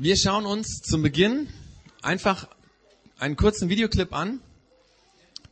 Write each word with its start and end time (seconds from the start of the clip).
Wir 0.00 0.16
schauen 0.16 0.46
uns 0.46 0.80
zum 0.80 1.02
Beginn 1.02 1.48
einfach 2.02 2.48
einen 3.18 3.34
kurzen 3.34 3.68
Videoclip 3.68 4.12
an, 4.12 4.40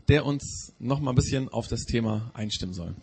der 0.06 0.24
uns 0.24 0.72
noch 0.78 1.00
mal 1.00 1.10
ein 1.10 1.16
bisschen 1.16 1.48
auf 1.48 1.66
das 1.66 1.80
Thema 1.82 2.30
einstimmen 2.32 2.72
soll. 2.72 2.94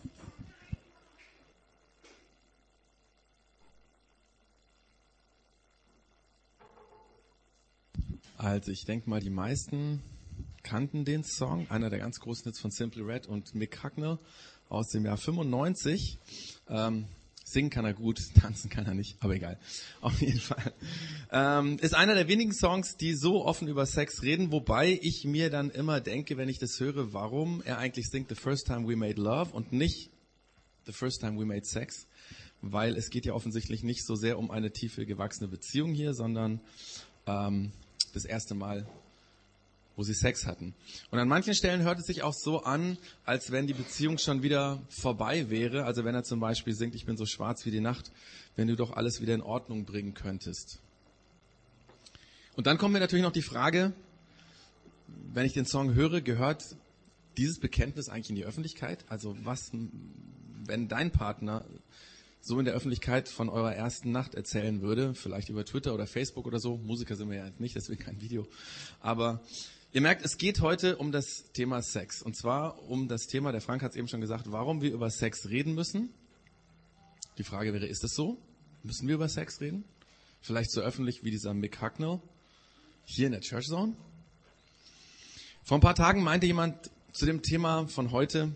Also 8.38 8.71
ich 8.71 8.86
denke 8.86 9.10
mal, 9.10 9.20
die 9.20 9.30
meisten 9.30 10.02
kannten 10.64 11.04
den 11.04 11.25
Song, 11.25 11.70
einer 11.70 11.89
der 11.89 12.00
ganz 12.00 12.21
großen 12.21 12.46
Hits 12.46 12.62
von 12.62 12.71
Simply 12.71 13.02
Red 13.02 13.28
und 13.28 13.54
Mick 13.54 13.84
Hucknall 13.84 14.18
aus 14.70 14.88
dem 14.91 15.04
Jahr 15.04 15.18
95. 15.18 16.20
Ähm, 16.70 17.10
Singen 17.54 17.70
kann 17.70 17.86
er 17.86 17.94
gut, 17.94 18.20
tanzen 18.42 18.70
kann 18.70 18.86
er 18.86 18.94
nicht, 18.94 19.16
aber 19.20 19.36
egal. 19.36 19.58
Auf 20.02 20.20
jeden 20.22 20.40
Fall. 20.40 20.74
Ähm, 21.32 21.78
ist 21.80 21.96
einer 21.96 22.16
der 22.16 22.28
wenigen 22.28 22.54
Songs, 22.54 22.98
die 22.98 23.14
so 23.14 23.46
offen 23.46 23.68
über 23.68 23.86
Sex 23.86 24.24
reden, 24.24 24.52
wobei 24.52 25.00
ich 25.02 25.24
mir 25.24 25.50
dann 25.50 25.70
immer 25.70 26.02
denke, 26.02 26.38
wenn 26.38 26.50
ich 26.50 26.60
das 26.60 26.80
höre, 26.80 27.14
warum 27.14 27.61
er 27.64 27.78
eigentlich 27.78 28.10
singt 28.10 28.30
The 28.30 28.36
First 28.36 28.68
Time 28.68 28.88
We 28.88 28.96
Made 28.96 29.21
Love 29.21 29.52
und 29.54 29.71
nicht 29.71 30.10
The 30.86 30.92
First 30.92 31.21
Time 31.21 31.39
We 31.39 31.46
Made 31.46 31.66
Sex. 31.66 32.08
Weil 32.61 32.95
es 32.95 33.09
geht 33.09 33.25
ja 33.25 33.34
offensichtlich 33.34 33.83
nicht 33.83 34.06
so 34.06 34.16
sehr 34.16 34.39
um 34.39 34.50
eine 34.50 34.72
tiefe 34.72 35.06
gewachsene 35.06 35.50
Beziehung 35.50 35.94
hier, 35.94 36.14
sondern 36.14 36.61
ähm, 37.28 37.72
das 38.14 38.25
erste 38.25 38.56
Mal 38.56 38.88
wo 39.95 40.03
sie 40.03 40.14
Sex 40.14 40.45
hatten. 40.45 40.73
Und 41.11 41.20
an 41.20 41.28
manchen 41.28 41.53
Stellen 41.53 41.81
hört 41.81 42.00
es 42.00 42.06
sich 42.06 42.23
auch 42.23 42.33
so 42.33 42.64
an, 42.64 42.97
als 43.25 43.52
wenn 43.52 43.67
die 43.67 43.73
Beziehung 43.73 44.17
schon 44.17 44.42
wieder 44.44 44.81
vorbei 44.89 45.50
wäre. 45.50 45.86
Also 45.86 46.03
wenn 46.03 46.16
er 46.16 46.23
zum 46.23 46.39
Beispiel 46.39 46.73
singt, 46.73 46.95
ich 46.95 47.06
bin 47.06 47.17
so 47.17 47.25
schwarz 47.25 47.66
wie 47.66 47.72
die 47.72 47.80
Nacht, 47.80 48.11
wenn 48.56 48.67
du 48.67 48.75
doch 48.75 48.92
alles 48.92 49.22
wieder 49.22 49.33
in 49.33 49.42
Ordnung 49.42 49.86
bringen 49.86 50.14
könntest. 50.14 50.80
Und 52.56 52.67
dann 52.67 52.78
kommt 52.78 52.94
mir 52.94 52.99
natürlich 52.99 53.23
noch 53.23 53.31
die 53.31 53.41
Frage, 53.41 53.94
wenn 55.33 55.45
ich 55.45 55.53
den 55.53 55.66
Song 55.66 55.94
höre, 55.94 56.21
gehört 56.21 56.75
dieses 57.38 57.59
Bekenntnis 57.59 58.09
eigentlich 58.09 58.30
in 58.30 58.36
die 58.36 58.45
Öffentlichkeit? 58.45 59.05
Also 59.09 59.36
was, 59.44 59.71
wenn 60.66 60.88
dein 60.88 61.11
Partner 61.11 61.66
so 62.41 62.59
in 62.59 62.66
der 62.66 62.73
Öffentlichkeit 62.73 63.30
von 63.30 63.49
eurer 63.49 63.73
ersten 63.73 64.11
Nacht 64.11 64.36
erzählen 64.36 64.81
würde, 64.81 65.16
vielleicht 65.16 65.49
über 65.49 65.66
Twitter 65.66 65.94
oder 65.94 66.05
Facebook 66.05 66.45
oder 66.45 66.59
so, 66.59 66.77
Musiker 66.77 67.16
sind 67.16 67.30
wir 67.30 67.38
ja 67.38 67.49
nicht, 67.58 67.75
deswegen 67.75 68.03
kein 68.03 68.21
Video, 68.21 68.45
aber 68.99 69.41
Ihr 69.95 70.02
merkt, 70.02 70.25
es 70.25 70.39
geht 70.39 70.59
heute 70.61 70.97
um 70.97 71.11
das 71.11 71.52
Thema 71.53 71.83
Sex. 71.83 72.23
Und 72.23 72.36
zwar 72.36 72.81
um 72.89 73.08
das 73.08 73.27
Thema, 73.27 73.52
der 73.52 73.61
Frank 73.61 73.83
hat 73.83 73.91
es 73.91 73.95
eben 73.95 74.08
schon 74.08 74.22
gesagt, 74.22 74.52
warum 74.52 74.81
wir 74.81 74.91
über 74.91 75.11
Sex 75.11 75.49
reden 75.49 75.75
müssen. 75.75 76.09
Die 77.38 77.44
Frage 77.44 77.73
wäre, 77.73 77.86
ist 77.86 78.03
es 78.03 78.16
so? 78.16 78.39
Müssen 78.81 79.08
wir 79.08 79.14
über 79.14 79.30
Sex 79.30 79.61
reden? 79.61 79.83
Vielleicht 80.41 80.71
so 80.71 80.81
öffentlich 80.81 81.23
wie 81.23 81.30
dieser 81.30 81.53
Mick 81.53 81.80
Hucknall 81.80 82.19
hier 83.05 83.27
in 83.27 83.33
der 83.33 83.41
Church 83.41 83.67
Zone? 83.67 83.95
Vor 85.64 85.77
ein 85.77 85.81
paar 85.81 85.94
Tagen 85.94 86.23
meinte 86.23 86.47
jemand 86.47 86.89
zu 87.11 87.27
dem 87.27 87.44
Thema 87.44 87.88
von 87.88 88.09
heute, 88.09 88.55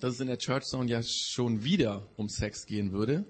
dass 0.00 0.14
es 0.14 0.20
in 0.20 0.26
der 0.26 0.38
Church 0.38 0.64
Zone 0.64 0.90
ja 0.90 1.00
schon 1.04 1.62
wieder 1.62 2.08
um 2.16 2.28
Sex 2.28 2.66
gehen 2.66 2.90
würde 2.90 3.24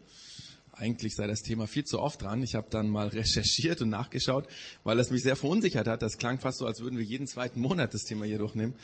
eigentlich 0.80 1.14
sei 1.14 1.26
das 1.26 1.42
Thema 1.42 1.66
viel 1.66 1.84
zu 1.84 2.00
oft 2.00 2.22
dran. 2.22 2.42
Ich 2.42 2.54
habe 2.54 2.68
dann 2.70 2.88
mal 2.88 3.08
recherchiert 3.20 3.82
und 3.82 3.90
nachgeschaut, 3.90 4.48
weil 4.82 4.98
es 4.98 5.10
mich 5.10 5.22
sehr 5.22 5.36
verunsichert 5.36 5.86
hat. 5.86 6.02
Das 6.02 6.16
klang 6.16 6.38
fast 6.38 6.58
so, 6.58 6.66
als 6.66 6.80
würden 6.80 6.98
wir 6.98 7.04
jeden 7.04 7.26
zweiten 7.26 7.60
Monat 7.60 7.94
das 7.94 8.02
Thema 8.02 8.24
hier 8.24 8.38
durchnehmen. 8.38 8.74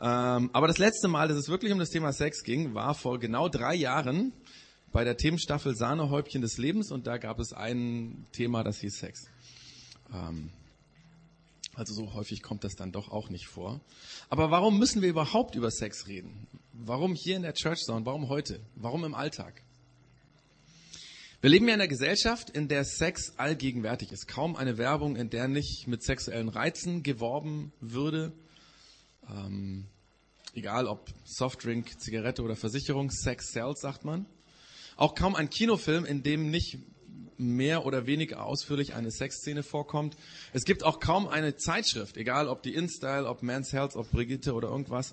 Ähm, 0.00 0.50
aber 0.52 0.66
das 0.66 0.78
letzte 0.78 1.08
Mal, 1.08 1.28
dass 1.28 1.36
es 1.36 1.48
wirklich 1.48 1.72
um 1.72 1.78
das 1.78 1.90
Thema 1.90 2.12
Sex 2.12 2.42
ging, 2.42 2.74
war 2.74 2.94
vor 2.94 3.18
genau 3.20 3.48
drei 3.48 3.74
Jahren 3.74 4.32
bei 4.90 5.04
der 5.04 5.16
Themenstaffel 5.16 5.76
Sahnehäubchen 5.76 6.40
des 6.40 6.56
Lebens 6.56 6.90
und 6.90 7.06
da 7.06 7.18
gab 7.18 7.38
es 7.38 7.52
ein 7.52 8.26
Thema, 8.32 8.64
das 8.64 8.80
hieß 8.80 8.96
Sex. 8.96 9.28
Ähm, 10.12 10.50
also 11.74 11.92
so 11.92 12.14
häufig 12.14 12.42
kommt 12.42 12.64
das 12.64 12.76
dann 12.76 12.92
doch 12.92 13.10
auch 13.10 13.28
nicht 13.28 13.46
vor. 13.46 13.80
Aber 14.28 14.50
warum 14.50 14.78
müssen 14.78 15.02
wir 15.02 15.08
überhaupt 15.08 15.56
über 15.56 15.70
Sex 15.70 16.06
reden? 16.06 16.46
Warum 16.72 17.14
hier 17.14 17.36
in 17.36 17.42
der 17.42 17.54
Church 17.54 17.80
Zone? 17.80 18.06
Warum 18.06 18.28
heute? 18.28 18.60
Warum 18.76 19.04
im 19.04 19.14
Alltag? 19.14 19.62
Wir 21.44 21.50
leben 21.50 21.68
ja 21.68 21.74
in 21.74 21.80
einer 21.82 21.88
Gesellschaft, 21.88 22.48
in 22.48 22.68
der 22.68 22.86
Sex 22.86 23.34
allgegenwärtig 23.36 24.12
ist. 24.12 24.26
Kaum 24.26 24.56
eine 24.56 24.78
Werbung, 24.78 25.14
in 25.14 25.28
der 25.28 25.46
nicht 25.46 25.86
mit 25.86 26.02
sexuellen 26.02 26.48
Reizen 26.48 27.02
geworben 27.02 27.70
würde. 27.82 28.32
Ähm, 29.28 29.84
egal 30.54 30.86
ob 30.86 31.10
Softdrink, 31.24 32.00
Zigarette 32.00 32.40
oder 32.40 32.56
Versicherung, 32.56 33.10
Sex 33.10 33.52
sells, 33.52 33.82
sagt 33.82 34.06
man. 34.06 34.24
Auch 34.96 35.14
kaum 35.14 35.34
ein 35.34 35.50
Kinofilm, 35.50 36.06
in 36.06 36.22
dem 36.22 36.50
nicht 36.50 36.78
mehr 37.36 37.84
oder 37.84 38.06
weniger 38.06 38.42
ausführlich 38.42 38.94
eine 38.94 39.10
Sexszene 39.10 39.62
vorkommt. 39.62 40.16
Es 40.54 40.64
gibt 40.64 40.82
auch 40.82 40.98
kaum 40.98 41.28
eine 41.28 41.56
Zeitschrift, 41.56 42.16
egal 42.16 42.48
ob 42.48 42.62
die 42.62 42.72
InStyle, 42.72 43.28
ob 43.28 43.42
Men's 43.42 43.70
Health, 43.74 43.96
ob 43.96 44.10
Brigitte 44.10 44.54
oder 44.54 44.68
irgendwas, 44.68 45.12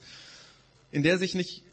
in 0.92 1.04
der 1.04 1.18
sich 1.18 1.36
nicht 1.36 1.66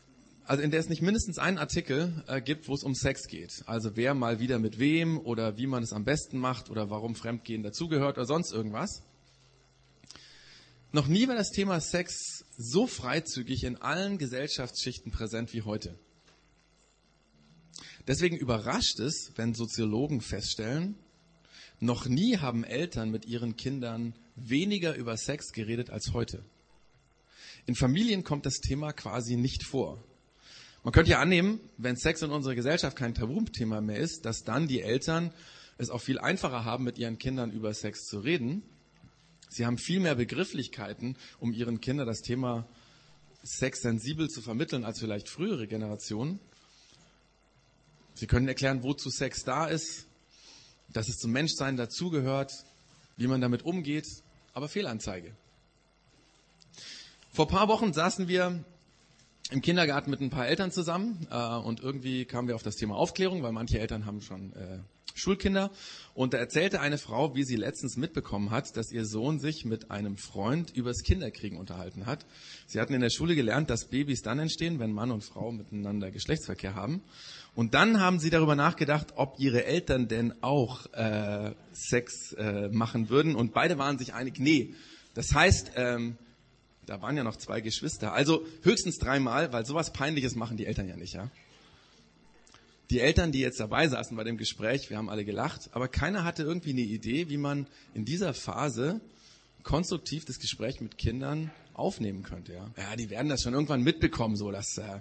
also 0.48 0.62
in 0.62 0.70
der 0.70 0.81
es 0.81 0.88
nicht 0.88 1.03
mindestens 1.03 1.38
einen 1.38 1.59
Artikel 1.59 2.25
äh, 2.26 2.41
gibt, 2.41 2.69
wo 2.69 2.75
es 2.75 2.82
um 2.82 2.94
Sex 2.94 3.28
geht. 3.28 3.62
Also 3.66 3.97
wer 3.97 4.14
mal 4.14 4.41
wieder 4.41 4.59
mit 4.59 4.78
wem 4.78 5.19
oder 5.19 5.59
wie 5.59 5.66
man 5.66 5.82
es 5.82 5.92
am 5.92 6.06
besten 6.06 6.38
macht 6.38 6.70
oder 6.70 6.88
warum 6.88 7.14
Fremdgehen 7.14 7.62
dazugehört 7.62 8.16
oder 8.16 8.25
sonst 8.25 8.50
irgendwas. 8.50 9.03
Noch 10.91 11.06
nie 11.06 11.28
war 11.28 11.34
das 11.34 11.50
Thema 11.50 11.82
Sex 11.82 12.47
so 12.56 12.86
freizügig 12.86 13.62
in 13.62 13.76
allen 13.76 14.16
Gesellschaftsschichten 14.16 15.12
präsent 15.12 15.53
wie 15.53 15.62
heute. 15.62 15.98
Deswegen 18.06 18.38
überrascht 18.38 19.00
es, 19.00 19.32
wenn 19.36 19.53
Soziologen 19.53 20.22
feststellen, 20.22 20.94
noch 21.78 22.06
nie 22.06 22.38
haben 22.38 22.65
Eltern 22.65 23.10
mit 23.10 23.26
ihren 23.26 23.56
Kindern 23.56 24.15
weniger 24.34 24.94
über 24.94 25.19
Sex 25.19 25.53
geredet 25.53 25.91
als 25.91 26.15
heute. 26.15 26.42
In 27.66 27.75
Familien 27.75 28.25
kommt 28.25 28.47
das 28.47 28.60
Thema 28.60 28.94
quasi 28.94 29.36
nicht 29.36 29.62
vor. 29.62 30.03
Man 30.84 30.93
könnte 30.93 31.11
ja 31.11 31.21
annehmen, 31.21 31.61
wenn 31.77 31.97
Sex 31.97 32.22
in 32.22 32.31
unserer 32.31 32.55
Gesellschaft 32.55 32.97
kein 32.97 33.15
Tabuthema 33.15 33.81
mehr 33.81 33.99
ist, 33.99 34.25
dass 34.25 34.44
dann 34.44 34.69
die 34.69 34.81
Eltern 34.81 35.33
es 35.77 35.91
auch 35.91 36.00
viel 36.00 36.19
einfacher 36.19 36.65
haben, 36.65 36.84
mit 36.84 36.99
ihren 36.99 37.19
Kindern 37.19 37.50
über 37.50 37.75
Sex 37.75 38.05
zu 38.05 38.21
reden. 38.21 38.62
Sie 39.49 39.66
haben 39.66 39.78
viel 39.78 40.00
mehr 40.00 40.15
Begrifflichkeiten, 40.15 41.16
um 41.41 41.53
ihren 41.53 41.81
Kindern 41.81 42.06
das 42.06 42.22
Thema 42.22 42.66
Sex 43.43 43.81
sensibel 43.81 44.28
zu 44.28 44.43
vermitteln 44.43 44.84
als 44.84 44.99
vielleicht 44.99 45.28
frühere 45.28 45.66
Generationen. 45.66 46.41
Sie 48.15 48.27
können 48.27 48.49
erklären, 48.49 48.83
wozu 48.83 49.10
Sex 49.10 49.45
da 49.45 49.66
ist, 49.66 50.06
dass 50.93 51.09
es 51.09 51.19
zum 51.19 51.31
Menschsein 51.33 51.77
dazugehört, 51.77 52.53
wie 53.16 53.27
man 53.27 53.41
damit 53.41 53.62
umgeht, 53.62 54.06
aber 54.55 54.69
Fehlanzeige. 54.69 55.37
Vor 57.33 57.47
ein 57.47 57.50
paar 57.50 57.69
Wochen 57.69 57.93
saßen 57.93 58.27
wir 58.27 58.65
im 59.50 59.62
Kindergarten 59.62 60.10
mit 60.10 60.20
ein 60.20 60.31
paar 60.31 60.47
Eltern 60.47 60.70
zusammen 60.70 61.26
äh, 61.31 61.56
und 61.56 61.81
irgendwie 61.81 62.25
kamen 62.25 62.48
wir 62.48 62.54
auf 62.54 62.62
das 62.62 62.76
Thema 62.76 62.97
Aufklärung, 62.97 63.42
weil 63.42 63.53
manche 63.53 63.78
Eltern 63.78 64.04
haben 64.04 64.20
schon 64.20 64.53
äh, 64.53 64.78
Schulkinder. 65.14 65.70
Und 66.14 66.34
da 66.34 66.38
erzählte 66.38 66.81
eine 66.81 66.98
Frau, 66.98 67.34
wie 67.34 67.44
sie 67.44 67.56
letztens 67.56 67.97
mitbekommen 67.97 68.50
hat, 68.50 68.76
dass 68.76 68.92
ihr 68.92 69.04
Sohn 69.04 69.38
sich 69.38 69.64
mit 69.64 69.91
einem 69.91 70.16
Freund 70.16 70.70
übers 70.75 71.03
Kinderkriegen 71.03 71.59
unterhalten 71.59 72.06
hat. 72.06 72.25
Sie 72.66 72.81
hatten 72.81 72.94
in 72.94 73.00
der 73.00 73.10
Schule 73.10 73.34
gelernt, 73.34 73.70
dass 73.70 73.86
Babys 73.86 74.22
dann 74.22 74.38
entstehen, 74.38 74.78
wenn 74.78 74.92
Mann 74.92 75.10
und 75.10 75.25
Frau 75.25 75.50
miteinander 75.50 76.10
Geschlechtsverkehr 76.10 76.75
haben. 76.75 77.03
Und 77.54 77.75
dann 77.75 78.00
haben 78.00 78.20
sie 78.20 78.30
darüber 78.30 78.54
nachgedacht, 78.54 79.15
ob 79.16 79.38
ihre 79.38 79.65
Eltern 79.65 80.09
denn 80.09 80.34
auch 80.42 80.92
äh, 80.92 81.53
Sex 81.72 82.32
äh, 82.34 82.69
machen 82.69 83.09
würden. 83.09 83.34
Und 83.34 83.53
beide 83.53 83.78
waren 83.78 83.98
sich 83.98 84.15
einig, 84.15 84.38
nee. 84.38 84.75
Das 85.15 85.34
heißt, 85.34 85.72
ähm, 85.75 86.16
da 86.88 87.03
waren 87.03 87.16
ja 87.16 87.25
noch 87.25 87.37
zwei 87.37 87.60
Geschwister. 87.60 88.12
Also 88.12 88.47
höchstens 88.62 88.99
dreimal, 88.99 89.53
weil 89.53 89.66
sowas 89.66 89.93
Peinliches 89.93 90.34
machen 90.34 90.56
die 90.56 90.66
Eltern 90.66 90.88
ja 90.88 90.97
nicht, 90.97 91.15
ja. 91.15 91.31
Die 92.91 93.00
Eltern, 93.00 93.32
die 93.32 93.41
jetzt 93.41 93.60
dabei 93.60 93.87
saßen 93.87 94.16
bei 94.16 94.25
dem 94.25 94.38
Gespräch, 94.38 94.88
wir 94.88 94.97
haben 94.97 95.10
alle 95.10 95.27
gelacht, 95.27 95.69
aber 95.72 95.88
keiner 95.88 96.24
hatte 96.24 96.42
irgendwie 96.42 96.71
eine 96.71 96.80
Idee, 96.80 97.28
wie 97.28 97.36
man 97.36 97.66
in 97.92 98.07
dieser 98.07 98.33
Phase 98.33 99.01
konstruktiv 99.62 100.24
das 100.24 100.39
Gespräch 100.39 100.80
mit 100.80 100.97
Kindern 100.97 101.51
aufnehmen 101.74 102.22
könnte, 102.22 102.54
ja. 102.54 102.71
Ja, 102.78 102.97
die 102.97 103.10
werden 103.10 103.28
das 103.28 103.42
schon 103.42 103.53
irgendwann 103.53 103.83
mitbekommen, 103.83 104.36
so 104.36 104.51
dass, 104.51 104.78
äh, 104.78 105.01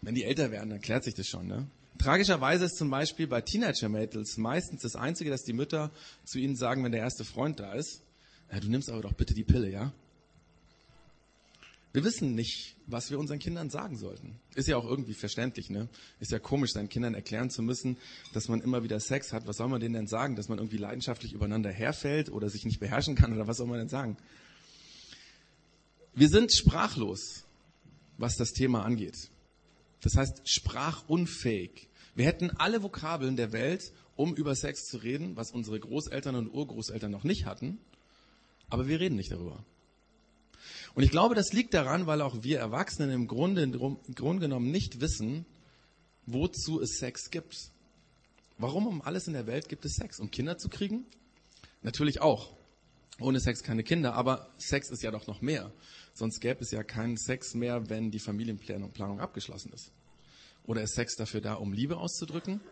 wenn 0.00 0.14
die 0.14 0.24
älter 0.24 0.50
werden, 0.50 0.70
dann 0.70 0.80
klärt 0.80 1.04
sich 1.04 1.14
das 1.14 1.26
schon, 1.26 1.46
ne? 1.46 1.66
Tragischerweise 1.98 2.66
ist 2.66 2.76
zum 2.76 2.90
Beispiel 2.90 3.26
bei 3.26 3.40
Teenager-Mädels 3.40 4.36
meistens 4.36 4.82
das 4.82 4.96
Einzige, 4.96 5.30
dass 5.30 5.44
die 5.44 5.54
Mütter 5.54 5.90
zu 6.24 6.38
ihnen 6.38 6.56
sagen, 6.56 6.84
wenn 6.84 6.92
der 6.92 7.00
erste 7.00 7.24
Freund 7.24 7.60
da 7.60 7.72
ist, 7.72 8.02
ja, 8.52 8.60
du 8.60 8.68
nimmst 8.68 8.90
aber 8.90 9.02
doch 9.02 9.12
bitte 9.12 9.34
die 9.34 9.44
Pille, 9.44 9.70
ja? 9.70 9.92
Wir 11.96 12.04
wissen 12.04 12.34
nicht, 12.34 12.76
was 12.86 13.10
wir 13.10 13.18
unseren 13.18 13.38
Kindern 13.38 13.70
sagen 13.70 13.96
sollten. 13.96 14.38
Ist 14.54 14.68
ja 14.68 14.76
auch 14.76 14.84
irgendwie 14.84 15.14
verständlich, 15.14 15.70
ne? 15.70 15.88
Ist 16.20 16.30
ja 16.30 16.38
komisch, 16.38 16.74
seinen 16.74 16.90
Kindern 16.90 17.14
erklären 17.14 17.48
zu 17.48 17.62
müssen, 17.62 17.96
dass 18.34 18.48
man 18.48 18.60
immer 18.60 18.82
wieder 18.82 19.00
Sex 19.00 19.32
hat. 19.32 19.46
Was 19.46 19.56
soll 19.56 19.68
man 19.68 19.80
denen 19.80 19.94
denn 19.94 20.06
sagen? 20.06 20.36
Dass 20.36 20.50
man 20.50 20.58
irgendwie 20.58 20.76
leidenschaftlich 20.76 21.32
übereinander 21.32 21.70
herfällt 21.70 22.28
oder 22.28 22.50
sich 22.50 22.66
nicht 22.66 22.80
beherrschen 22.80 23.14
kann 23.14 23.32
oder 23.32 23.46
was 23.46 23.56
soll 23.56 23.66
man 23.66 23.78
denn 23.78 23.88
sagen? 23.88 24.18
Wir 26.12 26.28
sind 26.28 26.52
sprachlos, 26.52 27.44
was 28.18 28.36
das 28.36 28.52
Thema 28.52 28.84
angeht. 28.84 29.30
Das 30.02 30.16
heißt, 30.16 30.46
sprachunfähig. 30.46 31.88
Wir 32.14 32.26
hätten 32.26 32.50
alle 32.50 32.82
Vokabeln 32.82 33.36
der 33.36 33.52
Welt, 33.52 33.94
um 34.16 34.36
über 34.36 34.54
Sex 34.54 34.84
zu 34.84 34.98
reden, 34.98 35.34
was 35.36 35.50
unsere 35.50 35.80
Großeltern 35.80 36.34
und 36.34 36.52
Urgroßeltern 36.52 37.10
noch 37.10 37.24
nicht 37.24 37.46
hatten, 37.46 37.78
aber 38.68 38.86
wir 38.86 39.00
reden 39.00 39.16
nicht 39.16 39.32
darüber. 39.32 39.64
Und 40.96 41.02
ich 41.02 41.10
glaube, 41.10 41.34
das 41.34 41.52
liegt 41.52 41.74
daran, 41.74 42.06
weil 42.06 42.22
auch 42.22 42.42
wir 42.42 42.58
Erwachsenen 42.58 43.10
im 43.10 43.26
Grunde, 43.28 43.62
im 43.62 44.14
Grunde 44.14 44.40
genommen 44.40 44.70
nicht 44.70 45.02
wissen, 45.02 45.44
wozu 46.24 46.80
es 46.80 46.96
Sex 46.96 47.30
gibt. 47.30 47.54
Warum 48.56 48.86
um 48.86 49.02
alles 49.02 49.26
in 49.26 49.34
der 49.34 49.46
Welt 49.46 49.68
gibt 49.68 49.84
es 49.84 49.96
Sex? 49.96 50.18
Um 50.18 50.30
Kinder 50.30 50.56
zu 50.56 50.70
kriegen? 50.70 51.04
Natürlich 51.82 52.22
auch. 52.22 52.56
Ohne 53.20 53.40
Sex 53.40 53.62
keine 53.62 53.82
Kinder, 53.82 54.14
aber 54.14 54.48
Sex 54.56 54.88
ist 54.88 55.02
ja 55.02 55.10
doch 55.10 55.26
noch 55.26 55.42
mehr. 55.42 55.70
Sonst 56.14 56.40
gäbe 56.40 56.62
es 56.62 56.70
ja 56.70 56.82
keinen 56.82 57.18
Sex 57.18 57.52
mehr, 57.54 57.90
wenn 57.90 58.10
die 58.10 58.18
Familienplanung 58.18 59.20
abgeschlossen 59.20 59.74
ist. 59.74 59.92
Oder 60.64 60.80
ist 60.80 60.94
Sex 60.94 61.14
dafür 61.16 61.42
da, 61.42 61.54
um 61.54 61.74
Liebe 61.74 61.98
auszudrücken? 61.98 62.62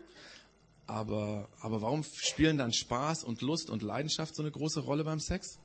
Aber, 0.87 1.47
aber 1.61 1.83
warum 1.83 2.03
spielen 2.03 2.57
dann 2.57 2.73
Spaß 2.73 3.23
und 3.23 3.41
Lust 3.41 3.69
und 3.69 3.83
Leidenschaft 3.83 4.35
so 4.35 4.41
eine 4.41 4.51
große 4.51 4.79
Rolle 4.79 5.03
beim 5.03 5.19
Sex? 5.19 5.59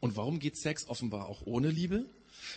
Und 0.00 0.16
warum 0.16 0.38
geht 0.38 0.56
Sex 0.56 0.88
offenbar 0.88 1.26
auch 1.26 1.42
ohne 1.44 1.70
Liebe? 1.70 2.06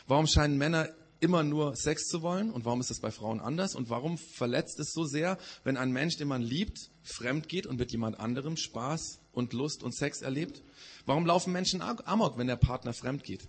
Warum 0.07 0.27
scheinen 0.27 0.57
Männer 0.57 0.89
immer 1.19 1.43
nur 1.43 1.75
Sex 1.75 2.07
zu 2.07 2.21
wollen? 2.21 2.51
Und 2.51 2.65
warum 2.65 2.79
ist 2.79 2.89
das 2.89 2.99
bei 2.99 3.11
Frauen 3.11 3.39
anders? 3.39 3.75
Und 3.75 3.89
warum 3.89 4.17
verletzt 4.17 4.79
es 4.79 4.91
so 4.93 5.05
sehr, 5.05 5.37
wenn 5.63 5.77
ein 5.77 5.91
Mensch, 5.91 6.17
den 6.17 6.27
man 6.27 6.41
liebt, 6.41 6.89
fremd 7.03 7.49
geht 7.49 7.65
und 7.65 7.79
mit 7.79 7.91
jemand 7.91 8.19
anderem 8.19 8.57
Spaß 8.57 9.19
und 9.33 9.53
Lust 9.53 9.83
und 9.83 9.95
Sex 9.95 10.21
erlebt? 10.21 10.61
Warum 11.05 11.25
laufen 11.25 11.53
Menschen 11.53 11.81
amok, 11.81 12.37
wenn 12.37 12.47
der 12.47 12.55
Partner 12.55 12.93
fremd 12.93 13.23
geht? 13.23 13.47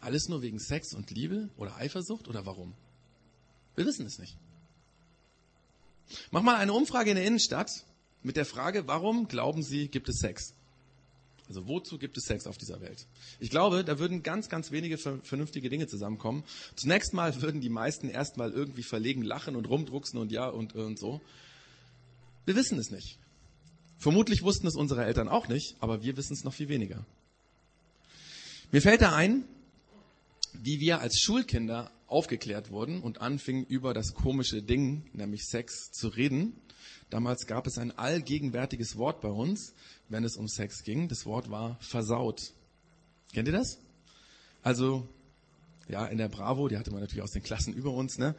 Alles 0.00 0.28
nur 0.28 0.42
wegen 0.42 0.58
Sex 0.58 0.92
und 0.94 1.10
Liebe 1.10 1.48
oder 1.56 1.76
Eifersucht 1.76 2.28
oder 2.28 2.44
warum? 2.44 2.74
Wir 3.74 3.86
wissen 3.86 4.06
es 4.06 4.18
nicht. 4.18 4.36
Mach 6.30 6.42
mal 6.42 6.56
eine 6.56 6.74
Umfrage 6.74 7.10
in 7.10 7.16
der 7.16 7.24
Innenstadt 7.24 7.70
mit 8.22 8.36
der 8.36 8.44
Frage, 8.44 8.86
warum 8.86 9.28
glauben 9.28 9.62
Sie, 9.62 9.88
gibt 9.88 10.08
es 10.08 10.18
Sex? 10.18 10.54
Also 11.48 11.68
wozu 11.68 11.98
gibt 11.98 12.16
es 12.16 12.24
Sex 12.24 12.46
auf 12.46 12.56
dieser 12.56 12.80
Welt? 12.80 13.06
Ich 13.38 13.50
glaube, 13.50 13.84
da 13.84 13.98
würden 13.98 14.22
ganz, 14.22 14.48
ganz 14.48 14.70
wenige 14.70 14.96
vernünftige 14.96 15.68
Dinge 15.68 15.86
zusammenkommen. 15.86 16.44
Zunächst 16.74 17.12
mal 17.12 17.40
würden 17.42 17.60
die 17.60 17.68
meisten 17.68 18.08
erstmal 18.08 18.52
irgendwie 18.52 18.82
verlegen 18.82 19.22
lachen 19.22 19.56
und 19.56 19.68
rumdrucksen 19.68 20.18
und 20.18 20.32
ja 20.32 20.48
und, 20.48 20.74
und 20.74 20.98
so. 20.98 21.20
Wir 22.46 22.56
wissen 22.56 22.78
es 22.78 22.90
nicht. 22.90 23.18
Vermutlich 23.98 24.42
wussten 24.42 24.66
es 24.66 24.74
unsere 24.74 25.04
Eltern 25.04 25.28
auch 25.28 25.48
nicht, 25.48 25.76
aber 25.80 26.02
wir 26.02 26.16
wissen 26.16 26.34
es 26.34 26.44
noch 26.44 26.52
viel 26.52 26.68
weniger. 26.68 27.06
Mir 28.72 28.82
fällt 28.82 29.02
da 29.02 29.14
ein, 29.14 29.44
wie 30.52 30.80
wir 30.80 31.00
als 31.00 31.18
Schulkinder 31.18 31.90
aufgeklärt 32.06 32.70
wurden 32.70 33.00
und 33.00 33.20
anfingen 33.20 33.64
über 33.66 33.94
das 33.94 34.14
komische 34.14 34.62
Ding, 34.62 35.04
nämlich 35.12 35.46
Sex, 35.46 35.90
zu 35.92 36.08
reden. 36.08 36.54
Damals 37.10 37.46
gab 37.46 37.66
es 37.66 37.78
ein 37.78 37.96
allgegenwärtiges 37.96 38.96
Wort 38.96 39.20
bei 39.20 39.28
uns, 39.28 39.74
wenn 40.08 40.24
es 40.24 40.36
um 40.36 40.48
Sex 40.48 40.82
ging. 40.82 41.08
Das 41.08 41.26
Wort 41.26 41.50
war 41.50 41.76
versaut. 41.80 42.52
Kennt 43.32 43.48
ihr 43.48 43.52
das? 43.52 43.78
Also, 44.62 45.06
ja, 45.88 46.06
in 46.06 46.18
der 46.18 46.28
Bravo, 46.28 46.68
die 46.68 46.78
hatte 46.78 46.90
man 46.90 47.00
natürlich 47.00 47.22
aus 47.22 47.32
den 47.32 47.42
Klassen 47.42 47.74
über 47.74 47.92
uns, 47.92 48.18
ne? 48.18 48.34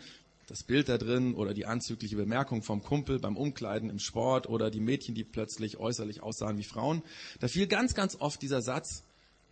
Das 0.48 0.64
Bild 0.64 0.90
da 0.90 0.98
drin 0.98 1.34
oder 1.34 1.54
die 1.54 1.66
anzügliche 1.66 2.16
Bemerkung 2.16 2.62
vom 2.62 2.84
Kumpel 2.84 3.20
beim 3.20 3.36
Umkleiden 3.36 3.90
im 3.90 3.98
Sport 3.98 4.48
oder 4.48 4.70
die 4.70 4.80
Mädchen, 4.80 5.16
die 5.16 5.24
plötzlich 5.24 5.78
äußerlich 5.78 6.22
aussahen 6.22 6.58
wie 6.58 6.64
Frauen. 6.64 7.02
Da 7.40 7.48
fiel 7.48 7.66
ganz, 7.66 7.96
ganz 7.96 8.16
oft 8.20 8.42
dieser 8.42 8.62
Satz, 8.62 9.04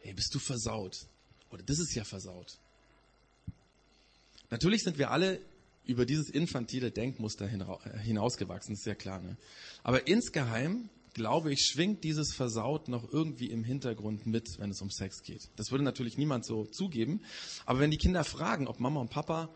hey, 0.01 0.13
bist 0.13 0.36
du 0.36 0.39
versaut? 0.39 1.07
Oder 1.50 1.63
das 1.63 1.80
ist 1.80 1.96
ja 1.96 2.04
versaut. 2.04 2.57
Natürlich 4.51 4.84
sind 4.84 5.00
wir 5.00 5.10
alle 5.10 5.39
über 5.85 6.06
dieses 6.06 6.30
infantile 6.30 6.91
Denkmuster 6.91 7.45
äh, 7.45 8.00
hinausgewachsen, 8.00 8.74
ist 8.74 8.85
ja 8.85 8.95
klar. 8.95 9.21
Ne? 9.21 9.38
Aber 9.83 10.07
insgeheim, 10.07 10.89
glaube 11.13 11.51
ich, 11.51 11.65
schwingt 11.65 12.03
dieses 12.03 12.33
Versaut 12.33 12.88
noch 12.88 13.12
irgendwie 13.12 13.47
im 13.47 13.63
Hintergrund 13.63 14.25
mit, 14.25 14.59
wenn 14.59 14.71
es 14.71 14.81
um 14.81 14.89
Sex 14.89 15.24
geht. 15.24 15.50
Das 15.56 15.71
würde 15.71 15.83
natürlich 15.83 16.18
niemand 16.18 16.45
so 16.45 16.65
zugeben. 16.65 17.21
Aber 17.65 17.80
wenn 17.80 17.91
die 17.91 17.97
Kinder 17.97 18.24
fragen, 18.24 18.68
ob 18.68 18.80
Mama 18.80 19.01
und 19.01 19.09
Papa 19.09 19.53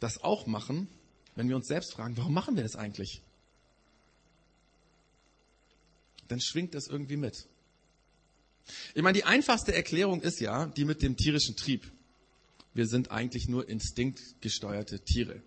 das 0.00 0.22
auch 0.22 0.46
machen, 0.46 0.88
wenn 1.36 1.48
wir 1.48 1.56
uns 1.56 1.66
selbst 1.66 1.94
fragen, 1.94 2.16
warum 2.16 2.34
machen 2.34 2.56
wir 2.56 2.62
das 2.62 2.76
eigentlich? 2.76 3.22
Dann 6.28 6.40
schwingt 6.40 6.74
das 6.74 6.86
irgendwie 6.86 7.16
mit. 7.16 7.46
Ich 8.94 9.02
meine, 9.02 9.16
die 9.16 9.24
einfachste 9.24 9.74
Erklärung 9.74 10.22
ist 10.22 10.40
ja 10.40 10.66
die 10.66 10.84
mit 10.84 11.02
dem 11.02 11.16
tierischen 11.16 11.54
Trieb 11.54 11.90
wir 12.74 12.86
sind 12.86 13.10
eigentlich 13.10 13.48
nur 13.48 13.68
instinktgesteuerte 13.68 15.00
Tiere. 15.00 15.40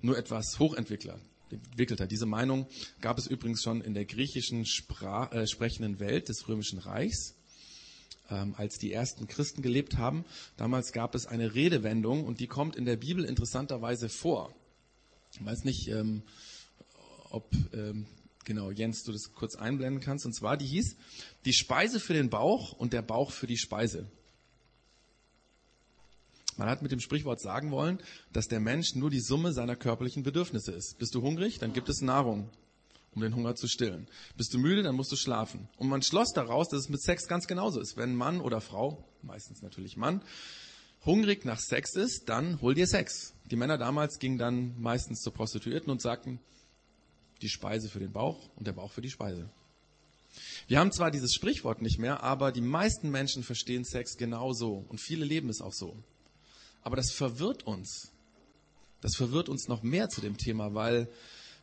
Nur 0.00 0.18
etwas 0.18 0.58
hochentwickelter. 0.58 2.06
Diese 2.06 2.26
Meinung 2.26 2.66
gab 3.00 3.18
es 3.18 3.26
übrigens 3.26 3.62
schon 3.62 3.80
in 3.80 3.94
der 3.94 4.04
griechischen 4.04 4.66
Spra 4.66 5.30
äh, 5.32 5.46
sprechenden 5.46 6.00
Welt 6.00 6.28
des 6.28 6.48
Römischen 6.48 6.78
Reichs, 6.78 7.36
ähm, 8.30 8.54
als 8.56 8.78
die 8.78 8.92
ersten 8.92 9.28
Christen 9.28 9.62
gelebt 9.62 9.96
haben. 9.98 10.24
Damals 10.56 10.92
gab 10.92 11.14
es 11.14 11.26
eine 11.26 11.54
Redewendung 11.54 12.24
und 12.24 12.40
die 12.40 12.48
kommt 12.48 12.74
in 12.74 12.84
der 12.84 12.96
Bibel 12.96 13.24
interessanterweise 13.24 14.08
vor. 14.08 14.54
Ich 15.32 15.44
weiß 15.44 15.64
nicht, 15.64 15.88
ähm, 15.88 16.22
ob 17.30 17.54
ähm, 17.72 18.06
genau 18.44 18.70
Jens 18.70 19.04
du 19.04 19.12
das 19.12 19.32
kurz 19.32 19.54
einblenden 19.54 20.00
kannst. 20.00 20.26
Und 20.26 20.32
zwar 20.32 20.56
die 20.56 20.66
hieß: 20.66 20.96
Die 21.44 21.52
Speise 21.52 22.00
für 22.00 22.14
den 22.14 22.30
Bauch 22.30 22.72
und 22.72 22.92
der 22.92 23.02
Bauch 23.02 23.30
für 23.30 23.46
die 23.46 23.58
Speise. 23.58 24.10
Man 26.62 26.70
hat 26.70 26.80
mit 26.80 26.92
dem 26.92 27.00
Sprichwort 27.00 27.40
sagen 27.40 27.72
wollen, 27.72 27.98
dass 28.32 28.46
der 28.46 28.60
Mensch 28.60 28.94
nur 28.94 29.10
die 29.10 29.18
Summe 29.18 29.52
seiner 29.52 29.74
körperlichen 29.74 30.22
Bedürfnisse 30.22 30.70
ist. 30.70 30.96
Bist 30.96 31.12
du 31.12 31.20
hungrig, 31.20 31.58
dann 31.58 31.72
gibt 31.72 31.88
es 31.88 32.02
Nahrung, 32.02 32.50
um 33.16 33.22
den 33.22 33.34
Hunger 33.34 33.56
zu 33.56 33.66
stillen. 33.66 34.06
Bist 34.36 34.54
du 34.54 34.60
müde, 34.60 34.84
dann 34.84 34.94
musst 34.94 35.10
du 35.10 35.16
schlafen. 35.16 35.68
Und 35.76 35.88
man 35.88 36.02
schloss 36.02 36.32
daraus, 36.32 36.68
dass 36.68 36.82
es 36.82 36.88
mit 36.88 37.02
Sex 37.02 37.26
ganz 37.26 37.48
genauso 37.48 37.80
ist. 37.80 37.96
Wenn 37.96 38.14
Mann 38.14 38.40
oder 38.40 38.60
Frau, 38.60 39.04
meistens 39.22 39.60
natürlich 39.60 39.96
Mann, 39.96 40.22
hungrig 41.04 41.44
nach 41.44 41.58
Sex 41.58 41.96
ist, 41.96 42.28
dann 42.28 42.60
hol 42.60 42.76
dir 42.76 42.86
Sex. 42.86 43.34
Die 43.50 43.56
Männer 43.56 43.76
damals 43.76 44.20
gingen 44.20 44.38
dann 44.38 44.80
meistens 44.80 45.20
zur 45.20 45.34
Prostituierten 45.34 45.90
und 45.90 46.00
sagten, 46.00 46.38
die 47.40 47.48
Speise 47.48 47.88
für 47.88 47.98
den 47.98 48.12
Bauch 48.12 48.50
und 48.54 48.68
der 48.68 48.72
Bauch 48.72 48.92
für 48.92 49.02
die 49.02 49.10
Speise. 49.10 49.50
Wir 50.68 50.78
haben 50.78 50.92
zwar 50.92 51.10
dieses 51.10 51.34
Sprichwort 51.34 51.82
nicht 51.82 51.98
mehr, 51.98 52.22
aber 52.22 52.52
die 52.52 52.60
meisten 52.60 53.10
Menschen 53.10 53.42
verstehen 53.42 53.84
Sex 53.84 54.16
genauso 54.16 54.86
und 54.88 55.00
viele 55.00 55.24
leben 55.24 55.48
es 55.48 55.60
auch 55.60 55.72
so. 55.72 55.96
Aber 56.82 56.96
das 56.96 57.12
verwirrt 57.12 57.64
uns. 57.64 58.12
Das 59.00 59.16
verwirrt 59.16 59.48
uns 59.48 59.68
noch 59.68 59.82
mehr 59.82 60.08
zu 60.08 60.20
dem 60.20 60.36
Thema, 60.36 60.74
weil 60.74 61.08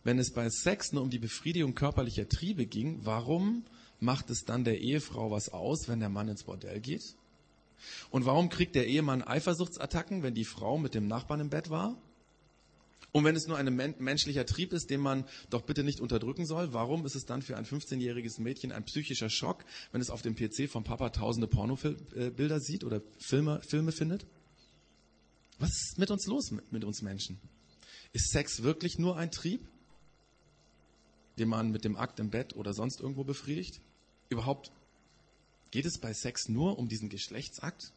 wenn 0.04 0.20
es 0.20 0.32
bei 0.32 0.50
Sex 0.50 0.92
nur 0.92 1.04
um 1.04 1.10
die 1.10 1.20
Befriedigung 1.20 1.76
körperlicher 1.76 2.28
Triebe 2.28 2.66
ging, 2.66 3.00
warum 3.04 3.66
macht 4.00 4.30
es 4.30 4.46
dann 4.46 4.64
der 4.64 4.80
Ehefrau 4.80 5.32
was 5.32 5.50
aus, 5.50 5.88
wenn 5.88 6.00
der 6.00 6.10
Mann 6.10 6.30
ins 6.30 6.44
Bordell 6.44 6.80
geht? 6.80 7.16
Und 8.10 8.26
warum 8.26 8.50
kriegt 8.50 8.76
der 8.76 8.88
Ehemann 8.88 9.24
Eifersuchtsattacken, 9.24 10.24
wenn 10.24 10.34
die 10.34 10.46
Frau 10.46 10.78
mit 10.78 10.94
dem 10.94 11.08
Nachbarn 11.08 11.40
im 11.40 11.50
Bett 11.50 11.70
war? 11.70 11.98
Und 13.12 13.24
wenn 13.24 13.36
es 13.36 13.48
nur 13.48 13.58
ein 13.58 13.96
menschlicher 13.98 14.46
Trieb 14.46 14.72
ist, 14.72 14.90
den 14.90 15.02
man 15.02 15.26
doch 15.50 15.64
bitte 15.64 15.84
nicht 15.84 16.00
unterdrücken 16.00 16.46
soll, 16.46 16.74
warum 16.74 17.06
ist 17.06 17.16
es 17.16 17.26
dann 17.26 17.42
für 17.42 17.58
ein 17.58 17.66
15-jähriges 17.66 18.40
Mädchen 18.40 18.72
ein 18.72 18.84
psychischer 18.84 19.30
Schock, 19.30 19.66
wenn 19.92 20.02
es 20.02 20.12
auf 20.12 20.22
dem 20.22 20.36
PC 20.36 20.70
vom 20.70 20.84
Papa 20.84 21.10
tausende 21.10 21.48
Pornobilder 21.48 22.60
sieht 22.60 22.84
oder 22.84 23.02
Filme, 23.18 23.62
Filme 23.66 23.92
findet? 23.92 24.28
Was 25.60 25.72
ist 25.72 25.98
mit 25.98 26.10
uns 26.10 26.26
los, 26.26 26.52
mit, 26.72 26.84
uns 26.86 27.02
Menschen? 27.02 27.40
Ist 28.14 28.32
Sex 28.32 28.64
wirklich 28.64 28.98
nur 28.98 29.18
ein 29.18 29.30
Trieb, 29.30 29.68
den 31.38 31.50
man 31.50 31.70
mit 31.70 31.84
dem 31.84 31.98
Akt 31.98 32.20
im 32.20 32.30
Bett 32.30 32.56
oder 32.56 32.74
sonst 32.74 33.02
irgendwo 33.02 33.26
befriedigt? 33.26 33.82
Überhaupt 34.30 34.72
geht 35.72 35.86
es 35.86 36.00
bei 36.00 36.14
Sex 36.14 36.48
nur 36.48 36.80
um 36.80 36.88
diesen 36.88 37.10
Geschlechtsakt? 37.10 37.92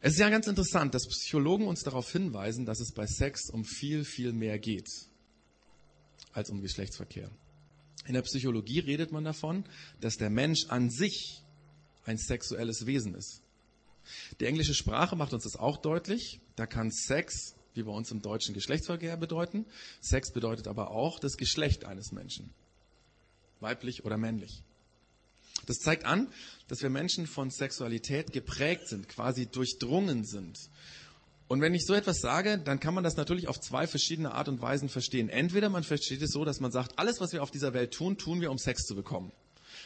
Es 0.00 0.14
ist 0.14 0.18
ja 0.18 0.30
ganz 0.30 0.46
interessant, 0.46 0.94
dass 0.94 1.08
Psychologen 1.08 1.66
uns 1.66 1.82
darauf 1.82 2.10
hinweisen, 2.10 2.66
dass 2.66 2.80
es 2.80 2.92
bei 2.92 3.06
Sex 3.06 3.50
um 3.50 3.64
viel, 3.64 4.04
viel 4.04 4.32
mehr 4.32 4.58
geht 4.58 4.88
als 6.32 6.50
um 6.50 6.60
Geschlechtsverkehr. 6.60 7.30
In 8.06 8.14
der 8.14 8.22
Psychologie 8.22 8.80
redet 8.80 9.12
man 9.12 9.24
davon, 9.24 9.64
dass 10.00 10.16
der 10.16 10.30
Mensch 10.30 10.66
an 10.68 10.90
sich 10.90 11.42
ein 12.04 12.16
sexuelles 12.16 12.86
Wesen 12.86 13.14
ist. 13.14 13.42
Die 14.40 14.46
englische 14.46 14.74
Sprache 14.74 15.16
macht 15.16 15.32
uns 15.32 15.44
das 15.44 15.56
auch 15.56 15.76
deutlich. 15.76 16.40
Da 16.56 16.66
kann 16.66 16.90
Sex, 16.90 17.54
wie 17.74 17.82
bei 17.82 17.92
uns 17.92 18.10
im 18.10 18.22
Deutschen 18.22 18.54
Geschlechtsverkehr 18.54 19.16
bedeuten. 19.16 19.66
Sex 20.00 20.32
bedeutet 20.32 20.68
aber 20.68 20.90
auch 20.90 21.18
das 21.20 21.36
Geschlecht 21.36 21.84
eines 21.84 22.12
Menschen. 22.12 22.50
Weiblich 23.60 24.04
oder 24.04 24.16
männlich. 24.16 24.62
Das 25.66 25.78
zeigt 25.78 26.04
an, 26.04 26.28
dass 26.68 26.82
wir 26.82 26.90
Menschen 26.90 27.26
von 27.26 27.50
Sexualität 27.50 28.32
geprägt 28.32 28.88
sind, 28.88 29.08
quasi 29.08 29.46
durchdrungen 29.46 30.24
sind. 30.24 30.58
Und 31.48 31.62
wenn 31.62 31.74
ich 31.74 31.86
so 31.86 31.94
etwas 31.94 32.20
sage, 32.20 32.58
dann 32.58 32.78
kann 32.78 32.94
man 32.94 33.04
das 33.04 33.16
natürlich 33.16 33.48
auf 33.48 33.58
zwei 33.58 33.86
verschiedene 33.86 34.32
Art 34.32 34.48
und 34.48 34.60
Weisen 34.60 34.90
verstehen. 34.90 35.30
Entweder 35.30 35.70
man 35.70 35.82
versteht 35.82 36.20
es 36.20 36.30
so, 36.30 36.44
dass 36.44 36.60
man 36.60 36.70
sagt, 36.70 36.98
alles, 36.98 37.20
was 37.20 37.32
wir 37.32 37.42
auf 37.42 37.50
dieser 37.50 37.72
Welt 37.72 37.92
tun, 37.92 38.18
tun 38.18 38.40
wir, 38.42 38.50
um 38.50 38.58
Sex 38.58 38.84
zu 38.84 38.94
bekommen. 38.94 39.32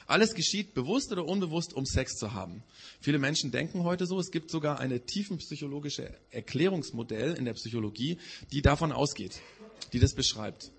Alles 0.06 0.34
geschieht 0.34 0.74
bewusst 0.74 1.12
oder 1.12 1.24
unbewusst, 1.24 1.74
um 1.74 1.86
Sex 1.86 2.16
zu 2.16 2.32
haben. 2.32 2.62
Viele 3.00 3.18
Menschen 3.18 3.50
denken 3.50 3.84
heute 3.84 4.06
so. 4.06 4.18
Es 4.18 4.30
gibt 4.30 4.50
sogar 4.50 4.80
eine 4.80 5.00
tiefenpsychologische 5.00 6.14
Erklärungsmodell 6.30 7.34
in 7.34 7.44
der 7.44 7.54
Psychologie, 7.54 8.18
die 8.52 8.62
davon 8.62 8.92
ausgeht. 8.92 9.40
die 9.92 9.98
das 9.98 10.14
beschreibt. 10.14 10.70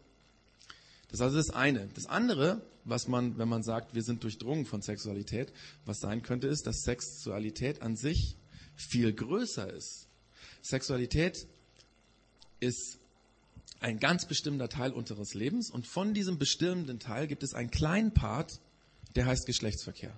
Das 1.09 1.19
ist 1.19 1.21
also 1.21 1.37
das 1.37 1.49
eine. 1.51 1.87
Das 1.93 2.05
andere, 2.07 2.61
was 2.85 3.07
man, 3.07 3.37
wenn 3.37 3.47
man 3.47 3.63
sagt, 3.63 3.93
wir 3.93 4.01
sind 4.01 4.23
durchdrungen 4.23 4.65
von 4.65 4.81
Sexualität, 4.81 5.53
was 5.85 5.99
sein 5.99 6.23
könnte, 6.23 6.47
ist, 6.47 6.65
dass 6.65 6.81
Sexualität 6.81 7.81
an 7.81 7.95
sich 7.95 8.35
viel 8.75 9.13
größer 9.13 9.71
ist. 9.71 10.07
Sexualität 10.61 11.47
ist 12.59 12.97
ein 13.79 13.99
ganz 13.99 14.25
bestimmter 14.25 14.69
Teil 14.69 14.91
unseres 14.91 15.33
Lebens 15.33 15.69
und 15.69 15.85
von 15.85 16.13
diesem 16.13 16.39
bestimmten 16.39 16.99
Teil 16.99 17.27
gibt 17.27 17.43
es 17.43 17.53
einen 17.53 17.69
kleinen 17.69 18.13
Part, 18.13 18.61
der 19.15 19.25
heißt 19.25 19.45
Geschlechtsverkehr. 19.45 20.17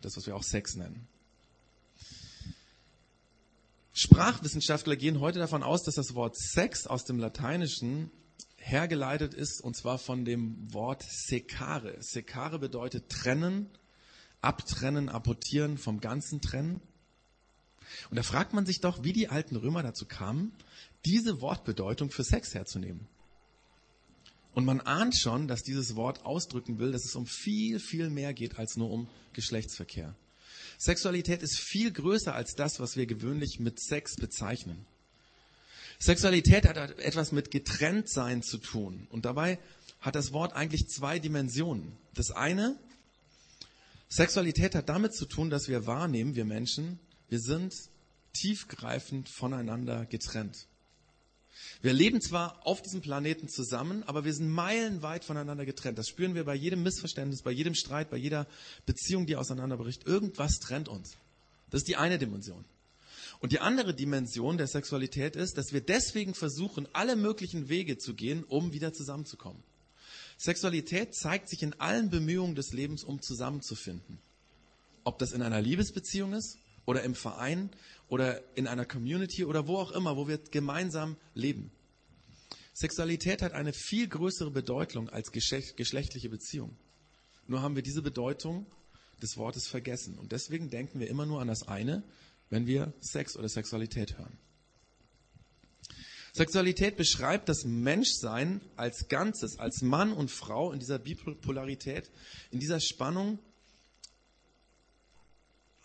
Das, 0.00 0.16
was 0.16 0.26
wir 0.26 0.36
auch 0.36 0.42
Sex 0.42 0.76
nennen. 0.76 1.08
Sprachwissenschaftler 3.92 4.94
gehen 4.94 5.18
heute 5.18 5.40
davon 5.40 5.64
aus, 5.64 5.82
dass 5.82 5.96
das 5.96 6.14
Wort 6.14 6.36
Sex 6.36 6.86
aus 6.86 7.04
dem 7.04 7.18
Lateinischen 7.18 8.12
hergeleitet 8.58 9.34
ist, 9.34 9.60
und 9.60 9.76
zwar 9.76 9.98
von 9.98 10.24
dem 10.24 10.72
Wort 10.72 11.02
secare. 11.02 11.96
Secare 12.00 12.60
bedeutet 12.60 13.08
trennen, 13.08 13.68
abtrennen, 14.40 15.08
apportieren, 15.08 15.78
vom 15.78 16.00
Ganzen 16.00 16.40
trennen. 16.40 16.80
Und 18.10 18.16
da 18.16 18.22
fragt 18.22 18.52
man 18.52 18.66
sich 18.66 18.80
doch, 18.80 19.02
wie 19.02 19.12
die 19.12 19.28
alten 19.28 19.56
Römer 19.56 19.82
dazu 19.82 20.06
kamen, 20.06 20.52
diese 21.04 21.40
Wortbedeutung 21.40 22.10
für 22.10 22.22
Sex 22.22 22.54
herzunehmen. 22.54 23.08
Und 24.58 24.64
man 24.64 24.80
ahnt 24.80 25.16
schon, 25.16 25.46
dass 25.46 25.62
dieses 25.62 25.94
Wort 25.94 26.26
ausdrücken 26.26 26.80
will, 26.80 26.90
dass 26.90 27.04
es 27.04 27.14
um 27.14 27.26
viel, 27.26 27.78
viel 27.78 28.10
mehr 28.10 28.34
geht 28.34 28.58
als 28.58 28.76
nur 28.76 28.90
um 28.90 29.08
Geschlechtsverkehr. 29.32 30.16
Sexualität 30.78 31.44
ist 31.44 31.60
viel 31.60 31.92
größer 31.92 32.34
als 32.34 32.56
das, 32.56 32.80
was 32.80 32.96
wir 32.96 33.06
gewöhnlich 33.06 33.60
mit 33.60 33.78
Sex 33.78 34.16
bezeichnen. 34.16 34.84
Sexualität 36.00 36.66
hat 36.66 36.76
etwas 36.98 37.30
mit 37.30 37.52
Getrenntsein 37.52 38.42
zu 38.42 38.58
tun. 38.58 39.06
Und 39.10 39.26
dabei 39.26 39.60
hat 40.00 40.16
das 40.16 40.32
Wort 40.32 40.54
eigentlich 40.54 40.88
zwei 40.88 41.20
Dimensionen. 41.20 41.92
Das 42.14 42.32
eine, 42.32 42.76
Sexualität 44.08 44.74
hat 44.74 44.88
damit 44.88 45.14
zu 45.14 45.26
tun, 45.26 45.50
dass 45.50 45.68
wir 45.68 45.86
wahrnehmen, 45.86 46.34
wir 46.34 46.44
Menschen, 46.44 46.98
wir 47.28 47.38
sind 47.38 47.76
tiefgreifend 48.32 49.28
voneinander 49.28 50.04
getrennt. 50.06 50.66
Wir 51.80 51.92
leben 51.92 52.20
zwar 52.20 52.66
auf 52.66 52.82
diesem 52.82 53.00
Planeten 53.00 53.48
zusammen, 53.48 54.02
aber 54.04 54.24
wir 54.24 54.34
sind 54.34 54.48
meilenweit 54.48 55.24
voneinander 55.24 55.64
getrennt. 55.64 55.98
Das 55.98 56.08
spüren 56.08 56.34
wir 56.34 56.44
bei 56.44 56.54
jedem 56.54 56.82
Missverständnis, 56.82 57.42
bei 57.42 57.52
jedem 57.52 57.74
Streit, 57.74 58.10
bei 58.10 58.16
jeder 58.16 58.46
Beziehung, 58.84 59.26
die 59.26 59.36
auseinanderbricht. 59.36 60.06
Irgendwas 60.06 60.58
trennt 60.58 60.88
uns. 60.88 61.16
Das 61.70 61.82
ist 61.82 61.88
die 61.88 61.96
eine 61.96 62.18
Dimension. 62.18 62.64
Und 63.40 63.52
die 63.52 63.60
andere 63.60 63.94
Dimension 63.94 64.58
der 64.58 64.66
Sexualität 64.66 65.36
ist, 65.36 65.56
dass 65.58 65.72
wir 65.72 65.80
deswegen 65.80 66.34
versuchen, 66.34 66.88
alle 66.92 67.14
möglichen 67.14 67.68
Wege 67.68 67.96
zu 67.96 68.14
gehen, 68.14 68.42
um 68.44 68.72
wieder 68.72 68.92
zusammenzukommen. 68.92 69.62
Sexualität 70.36 71.14
zeigt 71.14 71.48
sich 71.48 71.62
in 71.62 71.74
allen 71.80 72.10
Bemühungen 72.10 72.54
des 72.54 72.72
Lebens, 72.72 73.04
um 73.04 73.22
zusammenzufinden. 73.22 74.18
Ob 75.04 75.18
das 75.18 75.32
in 75.32 75.42
einer 75.42 75.60
Liebesbeziehung 75.60 76.32
ist 76.32 76.58
oder 76.88 77.02
im 77.02 77.14
Verein 77.14 77.70
oder 78.08 78.42
in 78.56 78.66
einer 78.66 78.84
Community 78.84 79.44
oder 79.44 79.68
wo 79.68 79.76
auch 79.76 79.92
immer, 79.92 80.16
wo 80.16 80.26
wir 80.26 80.38
gemeinsam 80.38 81.16
leben. 81.34 81.70
Sexualität 82.72 83.42
hat 83.42 83.52
eine 83.52 83.72
viel 83.72 84.08
größere 84.08 84.50
Bedeutung 84.50 85.08
als 85.08 85.30
geschlechtliche 85.30 86.28
Beziehung. 86.28 86.76
Nur 87.46 87.62
haben 87.62 87.76
wir 87.76 87.82
diese 87.82 88.02
Bedeutung 88.02 88.66
des 89.22 89.36
Wortes 89.36 89.66
vergessen. 89.66 90.18
Und 90.18 90.32
deswegen 90.32 90.70
denken 90.70 90.98
wir 90.98 91.08
immer 91.08 91.26
nur 91.26 91.40
an 91.40 91.48
das 91.48 91.68
eine 91.68 92.02
wenn 92.50 92.66
wir 92.66 92.92
Sex 93.00 93.36
oder 93.36 93.48
Sexualität 93.48 94.18
hören. 94.18 94.38
Sexualität 96.32 96.96
beschreibt 96.96 97.48
das 97.48 97.64
Menschsein 97.64 98.60
als 98.76 99.08
Ganzes, 99.08 99.58
als 99.58 99.82
Mann 99.82 100.12
und 100.12 100.30
Frau 100.30 100.72
in 100.72 100.78
dieser 100.78 100.98
Bipolarität, 100.98 102.10
in 102.50 102.60
dieser 102.60 102.80
Spannung, 102.80 103.38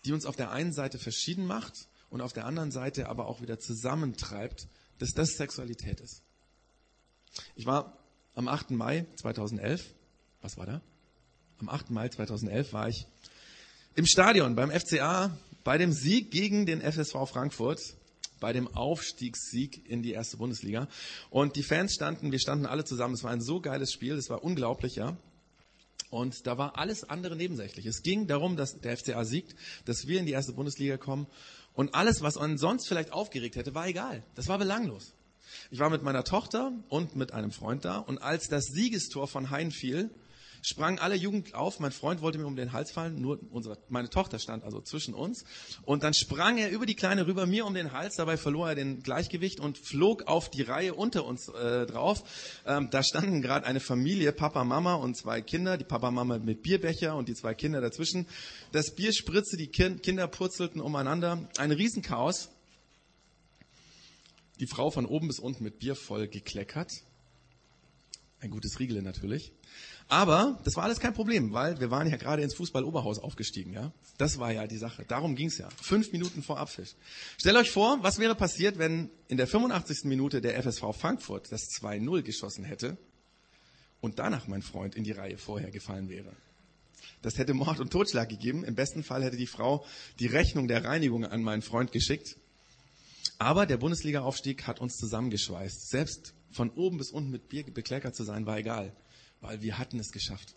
die 0.04 0.12
uns 0.12 0.26
auf 0.26 0.36
der 0.36 0.50
einen 0.50 0.72
Seite 0.72 0.98
verschieden 0.98 1.46
macht 1.46 1.88
und 2.10 2.20
auf 2.20 2.32
der 2.32 2.46
anderen 2.46 2.70
Seite 2.70 3.08
aber 3.08 3.26
auch 3.26 3.40
wieder 3.40 3.58
zusammentreibt, 3.58 4.68
dass 4.98 5.12
das 5.12 5.36
Sexualität 5.36 6.00
ist. 6.00 6.22
Ich 7.56 7.66
war 7.66 7.98
am 8.34 8.48
8. 8.48 8.70
Mai 8.70 9.06
2011, 9.16 9.94
was 10.40 10.56
war 10.56 10.66
da? 10.66 10.80
Am 11.58 11.68
8. 11.68 11.90
Mai 11.90 12.08
2011 12.08 12.72
war 12.72 12.88
ich 12.88 13.06
im 13.96 14.06
Stadion 14.06 14.54
beim 14.54 14.70
FCA 14.70 15.36
bei 15.62 15.78
dem 15.78 15.92
Sieg 15.92 16.30
gegen 16.30 16.66
den 16.66 16.80
FSV 16.80 17.26
Frankfurt, 17.26 17.80
bei 18.38 18.52
dem 18.52 18.68
Aufstiegssieg 18.68 19.88
in 19.88 20.02
die 20.02 20.12
erste 20.12 20.36
Bundesliga. 20.36 20.88
Und 21.30 21.56
die 21.56 21.62
Fans 21.62 21.94
standen, 21.94 22.30
wir 22.30 22.38
standen 22.38 22.66
alle 22.66 22.84
zusammen. 22.84 23.14
Es 23.14 23.24
war 23.24 23.30
ein 23.30 23.40
so 23.40 23.60
geiles 23.60 23.92
Spiel, 23.92 24.14
es 24.14 24.28
war 24.28 24.44
unglaublich, 24.44 24.96
ja. 24.96 25.16
Und 26.14 26.46
da 26.46 26.56
war 26.56 26.78
alles 26.78 27.02
andere 27.02 27.34
nebensächlich. 27.34 27.86
Es 27.86 28.04
ging 28.04 28.28
darum, 28.28 28.56
dass 28.56 28.78
der 28.78 28.96
FCA 28.96 29.24
siegt, 29.24 29.56
dass 29.84 30.06
wir 30.06 30.20
in 30.20 30.26
die 30.26 30.32
erste 30.32 30.52
Bundesliga 30.52 30.96
kommen. 30.96 31.26
Und 31.72 31.96
alles, 31.96 32.22
was 32.22 32.36
uns 32.36 32.60
sonst 32.60 32.86
vielleicht 32.86 33.12
aufgeregt 33.12 33.56
hätte, 33.56 33.74
war 33.74 33.88
egal. 33.88 34.22
Das 34.36 34.46
war 34.46 34.56
belanglos. 34.58 35.12
Ich 35.72 35.80
war 35.80 35.90
mit 35.90 36.04
meiner 36.04 36.22
Tochter 36.22 36.70
und 36.88 37.16
mit 37.16 37.32
einem 37.32 37.50
Freund 37.50 37.84
da. 37.84 37.98
Und 37.98 38.18
als 38.18 38.46
das 38.46 38.66
Siegestor 38.66 39.26
von 39.26 39.50
Hein 39.50 39.72
fiel, 39.72 40.08
sprangen 40.64 40.98
alle 40.98 41.14
Jugend 41.14 41.54
auf. 41.54 41.78
Mein 41.78 41.92
Freund 41.92 42.22
wollte 42.22 42.38
mir 42.38 42.46
um 42.46 42.56
den 42.56 42.72
Hals 42.72 42.90
fallen, 42.90 43.20
nur 43.20 43.38
unsere, 43.50 43.78
meine 43.88 44.08
Tochter 44.08 44.38
stand 44.38 44.64
also 44.64 44.80
zwischen 44.80 45.14
uns. 45.14 45.44
Und 45.82 46.02
dann 46.02 46.14
sprang 46.14 46.56
er 46.56 46.70
über 46.70 46.86
die 46.86 46.94
Kleine 46.94 47.26
rüber, 47.26 47.46
mir 47.46 47.66
um 47.66 47.74
den 47.74 47.92
Hals. 47.92 48.16
Dabei 48.16 48.36
verlor 48.36 48.70
er 48.70 48.74
den 48.74 49.02
Gleichgewicht 49.02 49.60
und 49.60 49.78
flog 49.78 50.26
auf 50.26 50.50
die 50.50 50.62
Reihe 50.62 50.94
unter 50.94 51.26
uns 51.26 51.48
äh, 51.48 51.86
drauf. 51.86 52.24
Ähm, 52.66 52.88
da 52.90 53.02
standen 53.02 53.42
gerade 53.42 53.66
eine 53.66 53.80
Familie, 53.80 54.32
Papa, 54.32 54.64
Mama 54.64 54.94
und 54.94 55.16
zwei 55.16 55.42
Kinder. 55.42 55.76
Die 55.76 55.84
Papa, 55.84 56.10
Mama 56.10 56.38
mit 56.38 56.62
Bierbecher 56.62 57.14
und 57.14 57.28
die 57.28 57.34
zwei 57.34 57.54
Kinder 57.54 57.80
dazwischen. 57.80 58.26
Das 58.72 58.94
Bier 58.94 59.12
spritzte, 59.12 59.58
die 59.58 59.68
Kinder 59.68 60.26
purzelten 60.28 60.80
umeinander. 60.80 61.46
Ein 61.58 61.72
Riesenchaos. 61.72 62.48
Die 64.60 64.66
Frau 64.66 64.90
von 64.90 65.04
oben 65.04 65.28
bis 65.28 65.40
unten 65.40 65.64
mit 65.64 65.78
Bier 65.78 65.94
voll 65.94 66.28
gekleckert. 66.28 66.90
Ein 68.40 68.50
gutes 68.50 68.78
Riegele 68.78 69.02
natürlich. 69.02 69.52
Aber 70.08 70.60
das 70.64 70.76
war 70.76 70.84
alles 70.84 71.00
kein 71.00 71.14
Problem, 71.14 71.52
weil 71.52 71.80
wir 71.80 71.90
waren 71.90 72.08
ja 72.08 72.16
gerade 72.16 72.42
ins 72.42 72.54
Fußball-Oberhaus 72.54 73.18
aufgestiegen, 73.18 73.72
ja. 73.72 73.92
Das 74.18 74.38
war 74.38 74.52
ja 74.52 74.66
die 74.66 74.76
Sache. 74.76 75.04
Darum 75.08 75.34
ging's 75.34 75.58
ja. 75.58 75.68
Fünf 75.82 76.12
Minuten 76.12 76.42
vor 76.42 76.58
Abpfiff. 76.58 76.94
Stellt 77.38 77.56
euch 77.56 77.70
vor, 77.70 78.02
was 78.02 78.18
wäre 78.18 78.34
passiert, 78.34 78.78
wenn 78.78 79.10
in 79.28 79.38
der 79.38 79.46
85. 79.46 80.04
Minute 80.04 80.40
der 80.40 80.62
FSV 80.62 80.92
Frankfurt 80.92 81.50
das 81.50 81.70
2-0 81.80 82.22
geschossen 82.22 82.64
hätte 82.64 82.98
und 84.00 84.18
danach 84.18 84.46
mein 84.46 84.62
Freund 84.62 84.94
in 84.94 85.04
die 85.04 85.12
Reihe 85.12 85.38
vorher 85.38 85.70
gefallen 85.70 86.10
wäre. 86.10 86.32
Das 87.22 87.38
hätte 87.38 87.54
Mord 87.54 87.80
und 87.80 87.90
Totschlag 87.90 88.28
gegeben. 88.28 88.62
Im 88.62 88.74
besten 88.74 89.02
Fall 89.02 89.24
hätte 89.24 89.38
die 89.38 89.46
Frau 89.46 89.86
die 90.18 90.26
Rechnung 90.26 90.68
der 90.68 90.84
Reinigung 90.84 91.24
an 91.24 91.42
meinen 91.42 91.62
Freund 91.62 91.90
geschickt. 91.90 92.36
Aber 93.38 93.64
der 93.64 93.78
Bundesliga-Aufstieg 93.78 94.66
hat 94.66 94.80
uns 94.80 94.98
zusammengeschweißt. 94.98 95.88
Selbst 95.88 96.34
von 96.52 96.68
oben 96.70 96.98
bis 96.98 97.10
unten 97.10 97.30
mit 97.30 97.48
Bier 97.48 97.64
bekleckert 97.64 98.14
zu 98.14 98.24
sein, 98.24 98.44
war 98.44 98.58
egal 98.58 98.94
weil 99.44 99.60
wir 99.60 99.78
hatten 99.78 100.00
es 100.00 100.10
geschafft. 100.10 100.54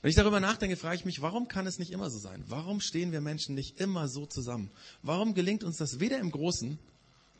Wenn 0.00 0.10
ich 0.10 0.16
darüber 0.16 0.38
nachdenke, 0.38 0.76
frage 0.76 0.96
ich 0.96 1.04
mich, 1.04 1.22
warum 1.22 1.48
kann 1.48 1.66
es 1.66 1.78
nicht 1.78 1.90
immer 1.90 2.08
so 2.08 2.18
sein? 2.18 2.44
Warum 2.46 2.80
stehen 2.80 3.12
wir 3.12 3.20
Menschen 3.20 3.54
nicht 3.54 3.80
immer 3.80 4.08
so 4.08 4.26
zusammen? 4.26 4.70
Warum 5.02 5.34
gelingt 5.34 5.64
uns 5.64 5.76
das 5.76 5.98
weder 5.98 6.18
im 6.18 6.30
Großen 6.30 6.78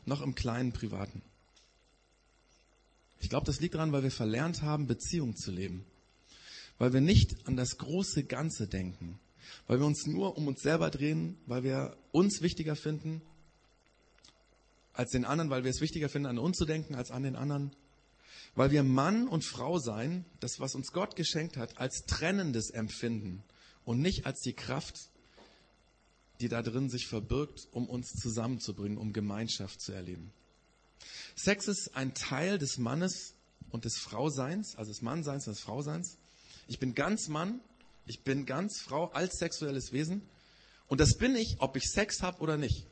noch 0.05 0.21
im 0.21 0.35
kleinen 0.35 0.73
Privaten? 0.73 1.21
Ich 3.21 3.29
glaube, 3.29 3.45
das 3.45 3.61
liegt 3.61 3.75
daran, 3.75 3.93
weil 3.93 4.03
wir 4.03 4.11
verlernt 4.11 4.61
haben, 4.61 4.87
Beziehungen 4.87 5.37
zu 5.37 5.51
leben. 5.51 5.85
Weil 6.79 6.91
wir 6.91 7.01
nicht 7.01 7.47
an 7.47 7.55
das 7.55 7.77
große 7.77 8.23
Ganze 8.23 8.67
denken. 8.67 9.19
Weil 9.67 9.79
wir 9.79 9.85
uns 9.85 10.05
nur 10.05 10.37
um 10.37 10.47
uns 10.47 10.61
selber 10.61 10.89
drehen, 10.89 11.37
weil 11.45 11.63
wir 11.63 11.95
uns 12.11 12.41
wichtiger 12.41 12.75
finden 12.75 13.21
als 14.93 15.11
den 15.11 15.23
anderen, 15.23 15.49
weil 15.49 15.63
wir 15.63 15.71
es 15.71 15.79
wichtiger 15.79 16.09
finden, 16.09 16.27
an 16.27 16.39
uns 16.39 16.57
zu 16.57 16.65
denken 16.65 16.95
als 16.95 17.11
an 17.11 17.23
den 17.23 17.37
anderen 17.37 17.71
weil 18.55 18.71
wir 18.71 18.83
Mann 18.83 19.27
und 19.27 19.45
Frau 19.45 19.79
sein, 19.79 20.25
das, 20.39 20.59
was 20.59 20.75
uns 20.75 20.91
Gott 20.91 21.15
geschenkt 21.15 21.57
hat, 21.57 21.77
als 21.77 22.05
trennendes 22.05 22.69
empfinden 22.69 23.43
und 23.85 23.99
nicht 23.99 24.25
als 24.25 24.41
die 24.41 24.53
Kraft, 24.53 24.95
die 26.41 26.49
da 26.49 26.61
drin 26.61 26.89
sich 26.89 27.07
verbirgt, 27.07 27.67
um 27.71 27.87
uns 27.87 28.13
zusammenzubringen, 28.13 28.97
um 28.97 29.13
Gemeinschaft 29.13 29.79
zu 29.79 29.91
erleben. 29.91 30.33
Sex 31.35 31.67
ist 31.67 31.95
ein 31.95 32.13
Teil 32.13 32.57
des 32.57 32.77
Mannes 32.77 33.35
und 33.69 33.85
des 33.85 33.97
Frauseins, 33.97 34.75
also 34.75 34.91
des 34.91 35.01
Mannseins 35.01 35.47
und 35.47 35.55
des 35.55 35.63
Frauseins. 35.63 36.17
Ich 36.67 36.79
bin 36.79 36.93
ganz 36.93 37.27
Mann, 37.27 37.61
ich 38.05 38.23
bin 38.23 38.45
ganz 38.45 38.81
Frau 38.81 39.07
als 39.11 39.37
sexuelles 39.37 39.91
Wesen 39.91 40.21
und 40.87 40.99
das 40.99 41.17
bin 41.17 41.35
ich, 41.35 41.57
ob 41.59 41.77
ich 41.77 41.89
Sex 41.89 42.21
habe 42.21 42.41
oder 42.41 42.57
nicht. 42.57 42.87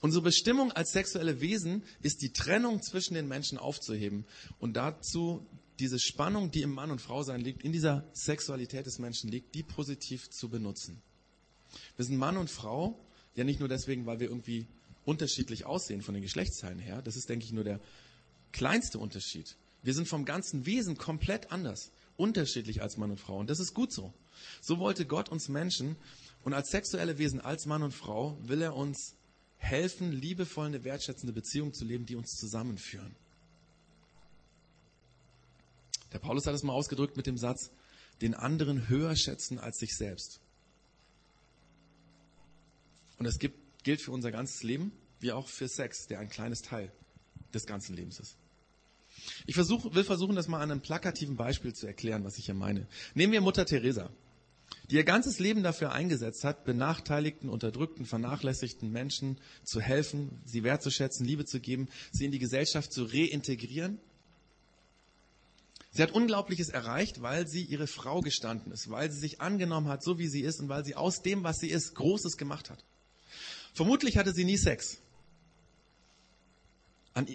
Unsere 0.00 0.22
Bestimmung 0.22 0.72
als 0.72 0.92
sexuelle 0.92 1.40
Wesen 1.40 1.82
ist 2.02 2.22
die 2.22 2.32
Trennung 2.32 2.82
zwischen 2.82 3.14
den 3.14 3.28
Menschen 3.28 3.58
aufzuheben 3.58 4.24
und 4.58 4.74
dazu 4.74 5.46
diese 5.78 5.98
Spannung, 5.98 6.50
die 6.50 6.62
im 6.62 6.72
Mann 6.72 6.90
und 6.90 7.00
Frau 7.00 7.22
sein 7.22 7.40
liegt, 7.40 7.62
in 7.62 7.72
dieser 7.72 8.04
Sexualität 8.12 8.86
des 8.86 8.98
Menschen 8.98 9.30
liegt, 9.30 9.54
die 9.54 9.62
positiv 9.62 10.30
zu 10.30 10.48
benutzen. 10.48 11.02
Wir 11.96 12.04
sind 12.04 12.16
Mann 12.16 12.36
und 12.36 12.50
Frau, 12.50 12.98
ja 13.34 13.44
nicht 13.44 13.60
nur 13.60 13.68
deswegen, 13.68 14.06
weil 14.06 14.20
wir 14.20 14.28
irgendwie 14.28 14.66
unterschiedlich 15.04 15.66
aussehen 15.66 16.02
von 16.02 16.14
den 16.14 16.22
Geschlechtsteilen 16.22 16.78
her. 16.78 17.02
Das 17.02 17.16
ist, 17.16 17.28
denke 17.28 17.44
ich, 17.44 17.52
nur 17.52 17.64
der 17.64 17.80
kleinste 18.52 18.98
Unterschied. 18.98 19.56
Wir 19.82 19.94
sind 19.94 20.08
vom 20.08 20.24
ganzen 20.24 20.66
Wesen 20.66 20.98
komplett 20.98 21.52
anders, 21.52 21.90
unterschiedlich 22.16 22.82
als 22.82 22.96
Mann 22.96 23.10
und 23.10 23.20
Frau. 23.20 23.38
Und 23.38 23.48
das 23.48 23.60
ist 23.60 23.72
gut 23.72 23.92
so. 23.92 24.12
So 24.60 24.78
wollte 24.78 25.06
Gott 25.06 25.28
uns 25.28 25.48
Menschen 25.48 25.96
und 26.42 26.52
als 26.52 26.70
sexuelle 26.70 27.18
Wesen, 27.18 27.40
als 27.40 27.66
Mann 27.66 27.82
und 27.82 27.92
Frau, 27.92 28.38
will 28.42 28.60
er 28.62 28.74
uns 28.74 29.14
helfen, 29.60 30.10
liebevoll 30.10 30.66
eine 30.66 30.84
wertschätzende 30.84 31.32
Beziehung 31.32 31.72
zu 31.72 31.84
leben, 31.84 32.06
die 32.06 32.16
uns 32.16 32.36
zusammenführen. 32.36 33.14
Der 36.12 36.18
Paulus 36.18 36.46
hat 36.46 36.54
es 36.54 36.62
mal 36.62 36.72
ausgedrückt 36.72 37.16
mit 37.16 37.26
dem 37.26 37.38
Satz, 37.38 37.70
den 38.20 38.34
anderen 38.34 38.88
höher 38.88 39.14
schätzen 39.16 39.58
als 39.58 39.78
sich 39.78 39.96
selbst. 39.96 40.40
Und 43.18 43.26
das 43.26 43.38
gibt, 43.38 43.84
gilt 43.84 44.00
für 44.00 44.12
unser 44.12 44.32
ganzes 44.32 44.62
Leben, 44.62 44.92
wie 45.20 45.32
auch 45.32 45.46
für 45.46 45.68
Sex, 45.68 46.06
der 46.06 46.18
ein 46.18 46.30
kleines 46.30 46.62
Teil 46.62 46.90
des 47.54 47.66
ganzen 47.66 47.94
Lebens 47.94 48.18
ist. 48.18 48.36
Ich 49.46 49.54
versuch, 49.54 49.94
will 49.94 50.04
versuchen, 50.04 50.36
das 50.36 50.48
mal 50.48 50.60
an 50.60 50.70
einem 50.70 50.80
plakativen 50.80 51.36
Beispiel 51.36 51.74
zu 51.74 51.86
erklären, 51.86 52.24
was 52.24 52.38
ich 52.38 52.46
hier 52.46 52.54
meine. 52.54 52.86
Nehmen 53.14 53.32
wir 53.32 53.40
Mutter 53.40 53.66
Teresa, 53.66 54.10
die 54.90 54.96
ihr 54.96 55.04
ganzes 55.04 55.38
Leben 55.38 55.62
dafür 55.62 55.92
eingesetzt 55.92 56.42
hat, 56.42 56.64
benachteiligten, 56.64 57.48
unterdrückten, 57.48 58.06
vernachlässigten 58.06 58.90
Menschen 58.90 59.38
zu 59.62 59.80
helfen, 59.80 60.40
sie 60.44 60.64
wertzuschätzen, 60.64 61.24
Liebe 61.24 61.44
zu 61.44 61.60
geben, 61.60 61.88
sie 62.10 62.24
in 62.24 62.32
die 62.32 62.40
Gesellschaft 62.40 62.92
zu 62.92 63.04
reintegrieren. 63.04 64.00
Sie 65.92 66.02
hat 66.02 66.10
Unglaubliches 66.10 66.70
erreicht, 66.70 67.22
weil 67.22 67.46
sie 67.46 67.62
ihre 67.62 67.86
Frau 67.86 68.20
gestanden 68.20 68.72
ist, 68.72 68.90
weil 68.90 69.10
sie 69.12 69.20
sich 69.20 69.40
angenommen 69.40 69.88
hat, 69.88 70.02
so 70.02 70.18
wie 70.18 70.28
sie 70.28 70.40
ist 70.40 70.60
und 70.60 70.68
weil 70.68 70.84
sie 70.84 70.96
aus 70.96 71.22
dem, 71.22 71.44
was 71.44 71.58
sie 71.58 71.70
ist, 71.70 71.94
Großes 71.94 72.36
gemacht 72.36 72.68
hat. 72.68 72.84
Vermutlich 73.74 74.16
hatte 74.16 74.32
sie 74.32 74.44
nie 74.44 74.56
Sex. 74.56 74.98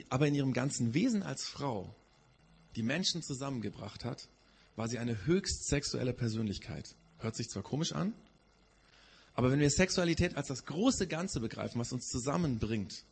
aber 0.10 0.28
in 0.28 0.36
ihrem 0.36 0.54
ganzen 0.54 0.94
Wesen 0.94 1.24
als 1.24 1.46
Frau, 1.46 1.96
die 2.76 2.84
Menschen 2.84 3.22
zusammengebracht 3.22 4.04
hat, 4.04 4.28
war 4.76 4.90
sie 4.90 5.00
eine 5.00 5.26
höchst 5.26 5.68
sexuelle 5.68 6.14
Persönlichkeit. 6.14 6.96
Hört 7.20 7.36
sich 7.36 7.50
zwar 7.50 7.64
komisch 7.64 7.94
an, 7.94 8.14
aber 9.34 9.52
wenn 9.52 9.60
wir 9.60 9.70
Sexualität 9.70 10.38
als 10.38 10.48
das 10.48 10.66
große 10.66 11.08
Ganze 11.08 11.40
begreifen, 11.40 11.80
was 11.80 11.92
uns 11.92 12.08
zusammenbringt, 12.08 13.04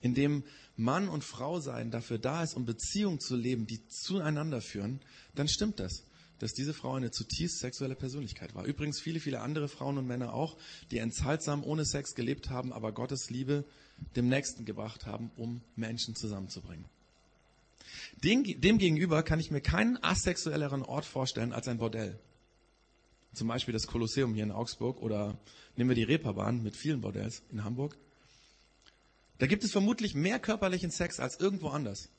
in 0.00 0.14
dem 0.14 0.42
Mann 0.76 1.08
und 1.08 1.22
Frau 1.22 1.60
sein 1.60 1.90
dafür 1.90 2.18
da 2.18 2.42
ist, 2.42 2.54
um 2.54 2.64
Beziehungen 2.64 3.20
zu 3.20 3.36
leben, 3.36 3.66
die 3.66 3.86
zueinander 3.88 4.60
führen, 4.60 5.00
dann 5.34 5.48
stimmt 5.48 5.80
das 5.80 6.04
dass 6.42 6.54
diese 6.54 6.74
Frau 6.74 6.94
eine 6.94 7.12
zutiefst 7.12 7.60
sexuelle 7.60 7.94
Persönlichkeit 7.94 8.56
war. 8.56 8.64
Übrigens 8.64 9.00
viele, 9.00 9.20
viele 9.20 9.38
andere 9.38 9.68
Frauen 9.68 9.96
und 9.96 10.08
Männer 10.08 10.34
auch, 10.34 10.56
die 10.90 10.98
enthaltsam 10.98 11.62
ohne 11.62 11.84
Sex 11.84 12.16
gelebt 12.16 12.50
haben, 12.50 12.72
aber 12.72 12.90
Gottes 12.90 13.30
Liebe 13.30 13.64
dem 14.16 14.28
Nächsten 14.28 14.64
gebracht 14.64 15.06
haben, 15.06 15.30
um 15.36 15.60
Menschen 15.76 16.16
zusammenzubringen. 16.16 16.84
Dem, 18.24 18.42
demgegenüber 18.60 19.22
kann 19.22 19.38
ich 19.38 19.52
mir 19.52 19.60
keinen 19.60 20.02
asexuelleren 20.02 20.82
Ort 20.82 21.04
vorstellen 21.04 21.52
als 21.52 21.68
ein 21.68 21.78
Bordell. 21.78 22.18
Zum 23.34 23.48
Beispiel 23.48 23.72
das 23.72 23.86
Kolosseum 23.86 24.34
hier 24.34 24.44
in 24.44 24.52
Augsburg 24.52 25.00
oder 25.00 25.38
nehmen 25.76 25.90
wir 25.90 25.96
die 25.96 26.02
Reeperbahn 26.02 26.62
mit 26.62 26.76
vielen 26.76 27.00
Bordells 27.00 27.42
in 27.50 27.64
Hamburg. 27.64 27.96
Da 29.38 29.46
gibt 29.46 29.64
es 29.64 29.72
vermutlich 29.72 30.14
mehr 30.14 30.38
körperlichen 30.38 30.90
Sex 30.90 31.18
als 31.18 31.40
irgendwo 31.40 31.68
anders, 31.68 32.10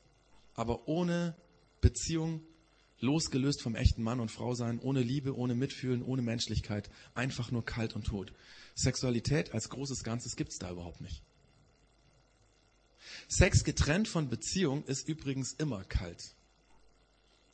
aber 0.56 0.88
ohne 0.88 1.36
Beziehung 1.82 2.42
losgelöst 3.00 3.62
vom 3.62 3.76
echten 3.76 4.02
Mann 4.02 4.20
und 4.20 4.32
Frau 4.32 4.56
sein, 4.56 4.80
ohne 4.80 5.02
Liebe, 5.02 5.38
ohne 5.38 5.56
Mitfühlen, 5.56 6.04
ohne 6.04 6.22
Menschlichkeit, 6.22 6.90
einfach 7.14 7.52
nur 7.52 7.64
kalt 7.64 7.96
und 7.96 8.06
tot. 8.08 8.34
Sexualität 8.76 9.54
als 9.54 9.70
großes 9.70 10.04
Ganzes 10.04 10.36
gibt's 10.36 10.58
da 10.58 10.72
überhaupt 10.72 11.02
nicht. 11.02 11.22
Sex 13.28 13.64
getrennt 13.64 14.08
von 14.08 14.30
Beziehung 14.30 14.84
ist 14.86 15.08
übrigens 15.08 15.54
immer 15.54 15.84
kalt. 15.84 16.36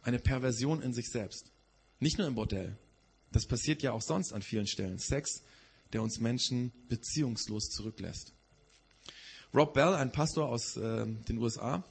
Eine 0.01 0.19
Perversion 0.19 0.81
in 0.81 0.93
sich 0.93 1.09
selbst. 1.09 1.51
Nicht 2.00 2.17
nur 2.17 2.27
im 2.27 2.35
Bordell. 2.35 2.77
Das 3.31 3.46
passiert 3.46 3.81
ja 3.83 3.92
auch 3.92 4.01
sonst 4.01 4.33
an 4.33 4.42
vielen 4.42 4.68
Stellen. 4.68 5.00
Sex, 5.00 5.44
der 5.94 6.01
uns 6.01 6.20
Menschen 6.20 6.72
beziehungslos 6.87 7.70
zurücklässt. 7.70 8.33
Rob 9.53 9.74
Bell, 9.74 9.94
ein 9.96 10.11
Pastor 10.11 10.48
aus 10.50 10.77
äh, 10.77 11.05
den 11.05 11.37
USA, 11.37 11.83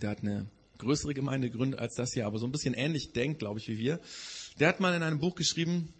der 0.00 0.10
hat 0.10 0.20
eine 0.20 0.46
größere 0.78 1.14
Gemeinde 1.14 1.50
gegründet 1.50 1.80
als 1.80 1.94
das 1.94 2.12
hier, 2.12 2.26
aber 2.26 2.38
so 2.38 2.46
ein 2.46 2.52
bisschen 2.52 2.74
ähnlich 2.74 3.12
denkt, 3.12 3.40
glaube 3.40 3.58
ich, 3.58 3.68
wie 3.68 3.78
wir. 3.78 4.00
Der 4.60 4.68
hat 4.68 4.78
mal 4.78 4.94
in 4.94 5.02
einem 5.02 5.18
Buch 5.18 5.34
geschrieben, 5.34 5.92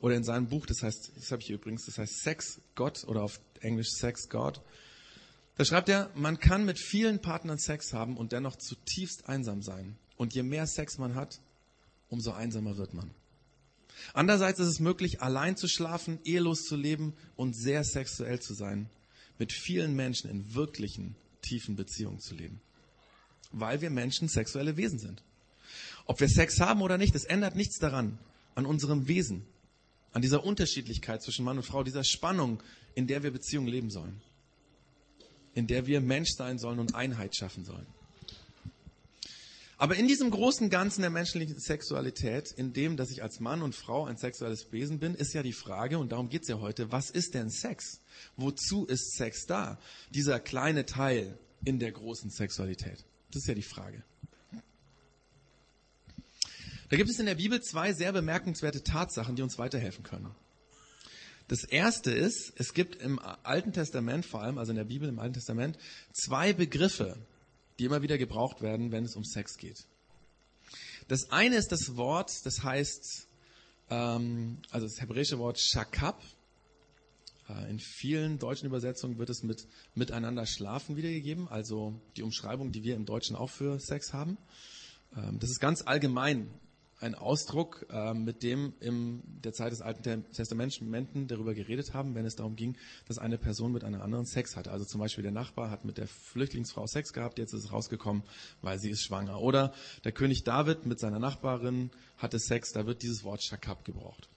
oder 0.00 0.14
in 0.14 0.24
seinem 0.24 0.48
Buch, 0.48 0.66
das 0.66 0.82
heißt, 0.82 1.12
das 1.16 1.32
habe 1.32 1.40
ich 1.42 1.48
hier 1.48 1.56
übrigens, 1.56 1.86
das 1.86 1.98
heißt 1.98 2.22
Sex 2.22 2.60
Gott 2.74 3.04
oder 3.06 3.22
auf 3.22 3.40
Englisch 3.60 3.90
Sex 3.90 4.28
God. 4.28 4.60
Da 5.56 5.64
schreibt 5.64 5.88
er, 5.88 6.10
man 6.14 6.38
kann 6.38 6.64
mit 6.64 6.78
vielen 6.78 7.20
Partnern 7.20 7.58
Sex 7.58 7.92
haben 7.92 8.16
und 8.16 8.30
dennoch 8.30 8.56
zutiefst 8.56 9.28
einsam 9.28 9.62
sein. 9.62 9.98
Und 10.16 10.34
je 10.34 10.44
mehr 10.44 10.66
Sex 10.66 10.98
man 10.98 11.16
hat, 11.16 11.40
umso 12.08 12.30
einsamer 12.32 12.76
wird 12.76 12.94
man. 12.94 13.10
Andererseits 14.14 14.60
ist 14.60 14.68
es 14.68 14.80
möglich, 14.80 15.22
allein 15.22 15.56
zu 15.56 15.68
schlafen, 15.68 16.18
ehelos 16.24 16.64
zu 16.64 16.76
leben 16.76 17.14
und 17.36 17.54
sehr 17.54 17.84
sexuell 17.84 18.40
zu 18.40 18.54
sein. 18.54 18.88
Mit 19.38 19.52
vielen 19.52 19.94
Menschen 19.94 20.30
in 20.30 20.54
wirklichen, 20.54 21.14
tiefen 21.42 21.76
Beziehungen 21.76 22.20
zu 22.20 22.34
leben 22.34 22.60
weil 23.52 23.80
wir 23.80 23.90
Menschen 23.90 24.28
sexuelle 24.28 24.76
Wesen 24.76 24.98
sind. 24.98 25.22
Ob 26.06 26.20
wir 26.20 26.28
Sex 26.28 26.60
haben 26.60 26.82
oder 26.82 26.98
nicht, 26.98 27.14
das 27.14 27.24
ändert 27.24 27.56
nichts 27.56 27.78
daran, 27.78 28.18
an 28.54 28.66
unserem 28.66 29.08
Wesen, 29.08 29.44
an 30.12 30.22
dieser 30.22 30.44
Unterschiedlichkeit 30.44 31.22
zwischen 31.22 31.44
Mann 31.44 31.58
und 31.58 31.64
Frau, 31.64 31.82
dieser 31.82 32.04
Spannung, 32.04 32.62
in 32.94 33.06
der 33.06 33.22
wir 33.22 33.30
Beziehungen 33.30 33.68
leben 33.68 33.90
sollen, 33.90 34.20
in 35.54 35.66
der 35.66 35.86
wir 35.86 36.00
Mensch 36.00 36.30
sein 36.30 36.58
sollen 36.58 36.78
und 36.78 36.94
Einheit 36.94 37.36
schaffen 37.36 37.64
sollen. 37.64 37.86
Aber 39.80 39.94
in 39.94 40.08
diesem 40.08 40.32
großen 40.32 40.70
Ganzen 40.70 41.02
der 41.02 41.10
menschlichen 41.10 41.60
Sexualität, 41.60 42.50
in 42.50 42.72
dem, 42.72 42.96
dass 42.96 43.12
ich 43.12 43.22
als 43.22 43.38
Mann 43.38 43.62
und 43.62 43.76
Frau 43.76 44.06
ein 44.06 44.16
sexuelles 44.16 44.72
Wesen 44.72 44.98
bin, 44.98 45.14
ist 45.14 45.34
ja 45.34 45.44
die 45.44 45.52
Frage, 45.52 46.00
und 46.00 46.10
darum 46.10 46.28
geht 46.28 46.42
es 46.42 46.48
ja 46.48 46.58
heute, 46.58 46.90
was 46.90 47.10
ist 47.10 47.34
denn 47.34 47.48
Sex? 47.48 48.00
Wozu 48.36 48.86
ist 48.86 49.16
Sex 49.16 49.46
da? 49.46 49.78
Dieser 50.10 50.40
kleine 50.40 50.84
Teil 50.84 51.38
in 51.64 51.78
der 51.78 51.92
großen 51.92 52.28
Sexualität. 52.28 53.04
Das 53.30 53.42
ist 53.42 53.48
ja 53.48 53.54
die 53.54 53.62
Frage. 53.62 54.02
Da 56.88 56.96
gibt 56.96 57.10
es 57.10 57.20
in 57.20 57.26
der 57.26 57.36
Bibel 57.36 57.60
zwei 57.62 57.92
sehr 57.92 58.12
bemerkenswerte 58.12 58.82
Tatsachen, 58.82 59.36
die 59.36 59.42
uns 59.42 59.58
weiterhelfen 59.58 60.02
können. 60.02 60.34
Das 61.46 61.62
erste 61.62 62.10
ist, 62.10 62.52
es 62.56 62.74
gibt 62.74 62.96
im 62.96 63.20
Alten 63.20 63.72
Testament, 63.72 64.26
vor 64.26 64.42
allem 64.42 64.58
also 64.58 64.72
in 64.72 64.76
der 64.76 64.84
Bibel 64.84 65.08
im 65.08 65.20
Alten 65.20 65.34
Testament, 65.34 65.78
zwei 66.12 66.52
Begriffe, 66.52 67.16
die 67.78 67.84
immer 67.84 68.02
wieder 68.02 68.18
gebraucht 68.18 68.62
werden, 68.62 68.92
wenn 68.92 69.04
es 69.04 69.16
um 69.16 69.24
Sex 69.24 69.56
geht. 69.56 69.84
Das 71.08 71.30
eine 71.30 71.56
ist 71.56 71.72
das 71.72 71.96
Wort, 71.96 72.44
das 72.44 72.62
heißt, 72.62 73.28
ähm, 73.90 74.58
also 74.70 74.86
das 74.86 75.00
hebräische 75.00 75.38
Wort 75.38 75.58
Shakab, 75.58 76.22
äh, 77.48 77.70
in 77.70 77.78
vielen 77.78 78.38
deutschen 78.38 78.66
Übersetzungen 78.66 79.18
wird 79.18 79.30
es 79.30 79.42
mit 79.42 79.66
miteinander 79.94 80.46
schlafen 80.46 80.96
wiedergegeben, 80.96 81.48
also 81.48 81.98
die 82.16 82.22
Umschreibung, 82.22 82.72
die 82.72 82.82
wir 82.82 82.94
im 82.94 83.06
Deutschen 83.06 83.36
auch 83.36 83.50
für 83.50 83.80
Sex 83.80 84.12
haben. 84.12 84.36
Ähm, 85.16 85.38
das 85.38 85.50
ist 85.50 85.60
ganz 85.60 85.82
allgemein 85.82 86.50
ein 87.00 87.14
Ausdruck, 87.14 87.86
ähm, 87.90 88.24
mit 88.24 88.42
dem 88.42 88.72
in 88.80 89.22
der 89.42 89.52
Zeit 89.52 89.72
des 89.72 89.82
Alten 89.82 90.24
Testaments 90.32 90.80
Menschen 90.80 91.28
darüber 91.28 91.54
geredet 91.54 91.94
haben, 91.94 92.14
wenn 92.14 92.26
es 92.26 92.34
darum 92.34 92.56
ging, 92.56 92.76
dass 93.06 93.18
eine 93.18 93.38
Person 93.38 93.72
mit 93.72 93.84
einer 93.84 94.02
anderen 94.02 94.26
Sex 94.26 94.56
hatte. 94.56 94.72
Also 94.72 94.84
zum 94.84 95.00
Beispiel 95.00 95.22
der 95.22 95.32
Nachbar 95.32 95.70
hat 95.70 95.84
mit 95.84 95.98
der 95.98 96.08
Flüchtlingsfrau 96.08 96.86
Sex 96.86 97.12
gehabt, 97.12 97.38
jetzt 97.38 97.52
ist 97.52 97.64
es 97.64 97.72
rausgekommen, 97.72 98.24
weil 98.62 98.78
sie 98.78 98.90
ist 98.90 99.02
schwanger. 99.02 99.40
Oder 99.40 99.72
der 100.04 100.12
König 100.12 100.42
David 100.42 100.86
mit 100.86 100.98
seiner 100.98 101.20
Nachbarin 101.20 101.90
hatte 102.16 102.38
Sex, 102.38 102.72
da 102.72 102.86
wird 102.86 103.02
dieses 103.02 103.22
Wort 103.22 103.42
Shakab 103.42 103.84
gebraucht. 103.84 104.28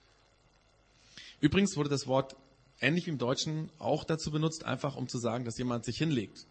Übrigens 1.40 1.76
wurde 1.76 1.88
das 1.88 2.06
Wort 2.06 2.36
ähnlich 2.80 3.06
wie 3.06 3.10
im 3.10 3.18
Deutschen 3.18 3.70
auch 3.78 4.04
dazu 4.04 4.30
benutzt, 4.30 4.64
einfach 4.64 4.96
um 4.96 5.08
zu 5.08 5.18
sagen, 5.18 5.44
dass 5.44 5.58
jemand 5.58 5.84
sich 5.84 5.98
hinlegt 5.98 6.46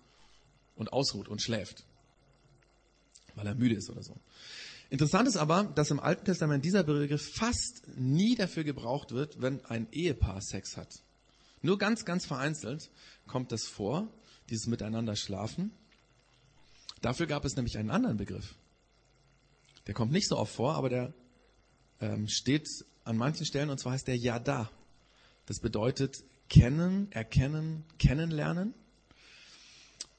und 0.75 0.91
ausruht 0.91 1.29
und 1.29 1.41
schläft, 1.41 1.85
weil 3.35 3.47
er 3.47 3.55
müde 3.55 3.75
ist 3.75 3.89
oder 3.89 4.03
so. 4.03 4.17
Interessant 4.91 5.25
ist 5.25 5.37
aber, 5.37 5.63
dass 5.63 5.89
im 5.89 6.01
Alten 6.01 6.25
Testament 6.25 6.65
dieser 6.65 6.83
Begriff 6.83 7.33
fast 7.33 7.87
nie 7.95 8.35
dafür 8.35 8.65
gebraucht 8.65 9.13
wird, 9.13 9.41
wenn 9.41 9.63
ein 9.63 9.87
Ehepaar 9.93 10.41
Sex 10.41 10.75
hat. 10.75 10.89
Nur 11.61 11.77
ganz, 11.77 12.03
ganz 12.03 12.25
vereinzelt 12.25 12.91
kommt 13.25 13.53
das 13.53 13.67
vor, 13.67 14.09
dieses 14.49 14.67
Miteinander 14.67 15.15
schlafen. 15.15 15.71
Dafür 17.01 17.25
gab 17.25 17.45
es 17.45 17.55
nämlich 17.55 17.77
einen 17.77 17.89
anderen 17.89 18.17
Begriff. 18.17 18.55
Der 19.87 19.93
kommt 19.93 20.11
nicht 20.11 20.27
so 20.27 20.37
oft 20.37 20.53
vor, 20.53 20.75
aber 20.75 20.89
der 20.89 21.13
ähm, 22.01 22.27
steht 22.27 22.67
an 23.05 23.15
manchen 23.15 23.45
Stellen 23.45 23.69
und 23.69 23.79
zwar 23.79 23.93
heißt 23.93 24.09
der 24.09 24.17
Yada. 24.17 24.69
Das 25.45 25.61
bedeutet 25.61 26.21
kennen, 26.49 27.09
erkennen, 27.13 27.85
kennenlernen. 27.97 28.73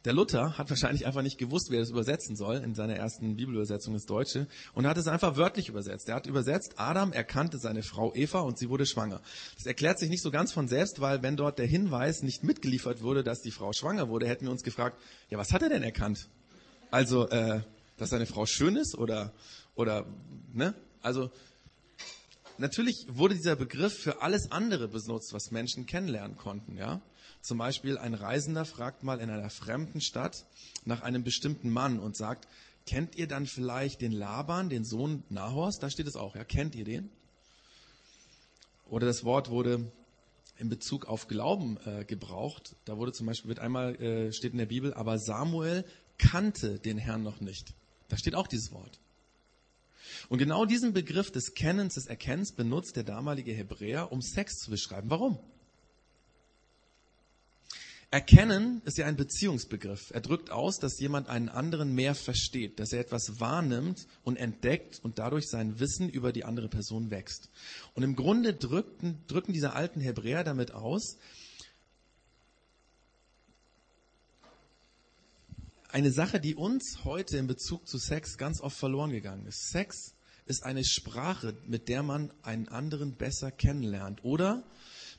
Der 0.05 0.13
Luther 0.13 0.59
hat 0.59 0.69
wahrscheinlich 0.69 1.07
einfach 1.07 1.23
nicht 1.23 1.39
gewusst, 1.39 1.71
wie 1.71 1.77
er 1.77 1.81
das 1.81 1.91
übersetzen 1.91 2.35
soll 2.35 2.57
in 2.57 2.75
seiner 2.75 2.97
ersten 2.97 3.37
Bibelübersetzung 3.37 3.95
ins 3.95 4.05
Deutsche 4.05 4.49
und 4.75 4.87
hat 4.87 4.97
es 4.97 5.07
einfach 5.07 5.37
wörtlich 5.37 5.69
übersetzt. 5.69 6.09
Er 6.09 6.17
hat 6.17 6.27
übersetzt, 6.27 6.75
Adam 6.77 7.13
erkannte 7.13 7.59
seine 7.59 7.85
Frau 7.85 8.13
Eva 8.13 8.41
und 8.41 8.59
sie 8.59 8.69
wurde 8.69 8.85
schwanger. 8.85 9.21
Das 9.57 9.67
erklärt 9.67 10.01
sich 10.01 10.11
nicht 10.11 10.23
so 10.23 10.33
ganz 10.33 10.53
von 10.53 10.67
selbst, 10.67 11.01
weil 11.01 11.23
wenn 11.23 11.37
dort 11.37 11.61
der 11.61 11.67
Hinweis 11.67 12.23
nicht 12.23 12.43
mitgeliefert 12.43 13.03
wurde, 13.03 13.23
dass 13.23 13.43
die 13.43 13.53
Frau 13.53 13.73
schwanger 13.73 14.09
wurde, 14.09 14.27
hätten 14.27 14.47
wir 14.47 14.51
uns 14.51 14.65
gefragt, 14.65 15.01
ja, 15.31 15.39
was 15.39 15.53
hat 15.53 15.63
er 15.63 15.69
denn 15.69 15.85
erkannt? 15.85 16.29
Also, 16.91 17.29
äh, 17.29 17.61
dass 17.97 18.11
seine 18.11 18.27
Frau 18.27 18.45
schön 18.45 18.75
ist 18.75 18.99
oder, 18.99 19.33
oder, 19.77 20.05
ne? 20.53 20.75
Also, 21.01 21.31
natürlich 22.59 23.07
wurde 23.09 23.37
dieser 23.37 23.55
Begriff 23.55 23.95
für 23.95 24.21
alles 24.21 24.51
andere 24.51 24.89
benutzt, 24.89 25.33
was 25.33 25.53
Menschen 25.53 25.87
kennenlernen 25.87 26.37
konnten, 26.37 26.77
ja? 26.77 27.01
Zum 27.43 27.59
Beispiel 27.59 27.99
ein 27.99 28.15
Reisender 28.15 28.65
fragt 28.65 29.03
mal 29.03 29.21
in 29.21 29.29
einer 29.29 29.51
fremden 29.51 30.01
Stadt 30.01 30.47
nach 30.85 31.03
einem 31.03 31.25
bestimmten 31.25 31.71
Mann 31.71 31.99
und 31.99 32.17
sagt, 32.17 32.47
kennt 32.87 33.17
ihr 33.17 33.27
dann 33.27 33.47
vielleicht 33.47 34.01
den 34.01 34.13
Laban, 34.13 34.69
den 34.69 34.85
Sohn 34.85 35.25
Nahors? 35.29 35.81
Da 35.81 35.91
steht 35.91 36.07
es 36.07 36.15
auch, 36.15 36.37
ja, 36.37 36.45
kennt 36.45 36.77
ihr 36.77 36.85
den? 36.85 37.11
Oder 38.89 39.07
das 39.07 39.25
Wort 39.25 39.51
wurde 39.51 39.91
in 40.57 40.69
Bezug 40.69 41.07
auf 41.07 41.27
Glauben 41.27 41.79
äh, 41.85 42.05
gebraucht. 42.05 42.77
Da 42.85 42.97
wurde 42.97 43.13
zum 43.13 43.27
Beispiel, 43.27 43.49
wird 43.49 43.59
einmal, 43.59 43.97
äh, 43.97 44.33
steht 44.33 44.53
in 44.53 44.59
der 44.59 44.67
Bibel, 44.67 44.95
aber 44.95 45.19
Samuel 45.19 45.85
kannte 46.19 46.79
den 46.79 46.99
Herrn 46.99 47.25
noch 47.25 47.41
nicht. 47.41 47.75
Da 48.09 48.17
steht 48.17 48.37
auch 48.37 48.47
dieses 48.47 48.71
Wort. 48.71 49.01
Und 50.29 50.39
genau 50.39 50.65
diesen 50.65 50.93
Begriff 50.93 51.33
des 51.33 51.55
Kennens, 51.55 51.95
des 51.95 52.07
Erkennens 52.07 52.53
benutzt 52.53 52.95
der 52.95 53.03
damalige 53.03 53.53
Hebräer, 53.53 54.13
um 54.13 54.21
Sex 54.21 54.59
zu 54.59 54.71
beschreiben. 54.71 55.11
Warum? 55.11 55.39
Erkennen 58.13 58.83
ist 58.85 58.99
ja 58.99 59.07
ein 59.07 59.17
Beziehungsbegriff. 59.17 60.11
Er 60.11 60.21
drückt 60.21 60.51
aus, 60.51 60.79
dass 60.79 61.01
jemand 61.01 61.31
einen 61.31 61.49
anderen 61.49 61.95
mehr 61.95 62.15
versteht, 62.15 62.79
dass 62.79 62.93
er 62.93 63.01
etwas 63.01 63.41
wahrnimmt 63.41 64.07
und 64.23 64.37
entdeckt 64.37 65.01
und 65.03 65.19
dadurch 65.19 65.49
sein 65.49 65.81
Wissen 65.81 66.11
über 66.11 66.31
die 66.31 66.45
andere 66.45 66.69
Person 66.69 67.11
wächst. 67.11 67.49
Und 67.95 68.03
im 68.03 68.15
Grunde 68.15 68.53
drückten, 68.53 69.25
drücken 69.29 69.55
diese 69.55 69.73
alten 69.73 70.03
Hebräer 70.03 70.45
damit 70.45 70.73
aus, 70.73 71.17
eine 75.89 76.13
Sache, 76.13 76.39
die 76.39 76.55
uns 76.55 77.05
heute 77.05 77.39
in 77.39 77.47
Bezug 77.47 77.89
zu 77.89 77.97
Sex 77.97 78.37
ganz 78.37 78.61
oft 78.61 78.77
verloren 78.77 79.11
gegangen 79.11 79.47
ist. 79.47 79.71
Sex 79.71 80.13
ist 80.45 80.65
eine 80.65 80.85
Sprache, 80.85 81.57
mit 81.67 81.89
der 81.89 82.03
man 82.03 82.31
einen 82.43 82.69
anderen 82.69 83.15
besser 83.15 83.51
kennenlernt. 83.51 84.23
Oder 84.23 84.65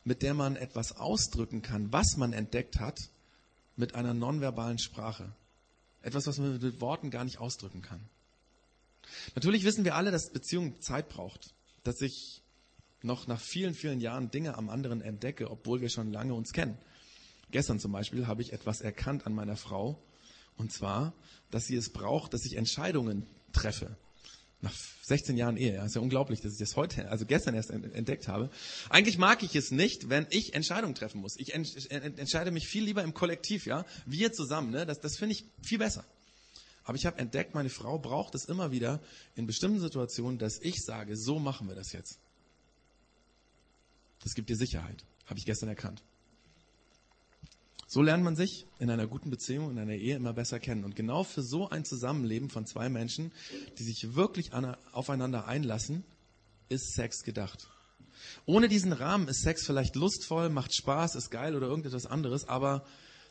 mit 0.03 0.21
der 0.21 0.33
man 0.33 0.55
etwas 0.55 0.97
ausdrücken 0.97 1.61
kann, 1.61 1.91
was 1.91 2.17
man 2.17 2.33
entdeckt 2.33 2.79
hat, 2.79 2.99
mit 3.75 3.95
einer 3.95 4.13
nonverbalen 4.13 4.77
Sprache. 4.77 5.33
Etwas, 6.01 6.27
was 6.27 6.37
man 6.37 6.59
mit 6.59 6.81
Worten 6.81 7.09
gar 7.09 7.23
nicht 7.23 7.39
ausdrücken 7.39 7.81
kann. 7.81 8.01
Natürlich 9.35 9.63
wissen 9.63 9.85
wir 9.85 9.95
alle, 9.95 10.11
dass 10.11 10.31
Beziehung 10.31 10.79
Zeit 10.81 11.09
braucht, 11.09 11.53
dass 11.83 12.01
ich 12.01 12.41
noch 13.01 13.27
nach 13.27 13.39
vielen, 13.39 13.73
vielen 13.73 13.99
Jahren 13.99 14.31
Dinge 14.31 14.57
am 14.57 14.69
anderen 14.69 15.01
entdecke, 15.01 15.49
obwohl 15.49 15.81
wir 15.81 15.89
schon 15.89 16.11
lange 16.11 16.33
uns 16.33 16.53
kennen. 16.53 16.77
Gestern 17.51 17.79
zum 17.79 17.91
Beispiel 17.91 18.27
habe 18.27 18.41
ich 18.41 18.53
etwas 18.53 18.81
erkannt 18.81 19.25
an 19.25 19.33
meiner 19.33 19.57
Frau, 19.57 20.01
und 20.57 20.71
zwar, 20.71 21.13
dass 21.51 21.65
sie 21.65 21.75
es 21.75 21.91
braucht, 21.91 22.33
dass 22.33 22.45
ich 22.45 22.55
Entscheidungen 22.55 23.25
treffe 23.53 23.97
nach 24.63 24.73
16 25.03 25.37
Jahren 25.37 25.57
Ehe. 25.57 25.75
Ja, 25.75 25.85
ist 25.85 25.95
ja 25.95 26.01
unglaublich, 26.01 26.41
dass 26.41 26.53
ich 26.53 26.59
das 26.59 26.75
heute, 26.75 27.09
also 27.09 27.25
gestern 27.25 27.53
erst 27.53 27.69
entdeckt 27.69 28.27
habe. 28.27 28.49
Eigentlich 28.89 29.17
mag 29.17 29.43
ich 29.43 29.55
es 29.55 29.71
nicht, 29.71 30.09
wenn 30.09 30.25
ich 30.29 30.53
Entscheidungen 30.55 30.95
treffen 30.95 31.21
muss. 31.21 31.35
Ich 31.37 31.53
entscheide 31.53 32.51
mich 32.51 32.67
viel 32.67 32.83
lieber 32.83 33.03
im 33.03 33.13
Kollektiv, 33.13 33.65
ja. 33.65 33.85
Wir 34.05 34.31
zusammen, 34.31 34.71
ne? 34.71 34.85
Das, 34.85 35.01
das 35.01 35.17
finde 35.17 35.33
ich 35.33 35.45
viel 35.61 35.77
besser. 35.77 36.05
Aber 36.85 36.95
ich 36.95 37.05
habe 37.05 37.19
entdeckt, 37.19 37.53
meine 37.53 37.69
Frau 37.69 37.99
braucht 37.99 38.35
es 38.35 38.45
immer 38.45 38.71
wieder 38.71 39.01
in 39.35 39.45
bestimmten 39.45 39.79
Situationen, 39.79 40.39
dass 40.39 40.59
ich 40.59 40.83
sage, 40.83 41.15
so 41.15 41.39
machen 41.39 41.67
wir 41.67 41.75
das 41.75 41.91
jetzt. 41.91 42.19
Das 44.23 44.33
gibt 44.33 44.49
dir 44.49 44.55
Sicherheit. 44.55 45.03
Habe 45.25 45.39
ich 45.39 45.45
gestern 45.45 45.69
erkannt. 45.69 46.01
So 47.93 48.01
lernt 48.01 48.23
man 48.23 48.35
sich 48.35 48.65
in 48.79 48.89
einer 48.89 49.05
guten 49.05 49.29
Beziehung, 49.29 49.69
in 49.69 49.77
einer 49.77 49.93
Ehe 49.93 50.15
immer 50.15 50.33
besser 50.33 50.59
kennen. 50.59 50.83
Und 50.83 50.95
genau 50.95 51.23
für 51.23 51.43
so 51.43 51.69
ein 51.69 51.85
Zusammenleben 51.85 52.49
von 52.49 52.65
zwei 52.65 52.89
Menschen, 52.89 53.31
die 53.77 53.83
sich 53.83 54.15
wirklich 54.15 54.49
aufeinander 54.93 55.45
einlassen, 55.45 56.03
ist 56.69 56.95
Sex 56.95 57.21
gedacht. 57.21 57.67
Ohne 58.47 58.67
diesen 58.67 58.93
Rahmen 58.93 59.27
ist 59.27 59.43
Sex 59.43 59.63
vielleicht 59.63 59.95
lustvoll, 59.95 60.49
macht 60.49 60.73
Spaß, 60.73 61.13
ist 61.13 61.29
geil 61.29 61.55
oder 61.55 61.67
irgendetwas 61.67 62.07
anderes, 62.07 62.47
aber 62.47 62.83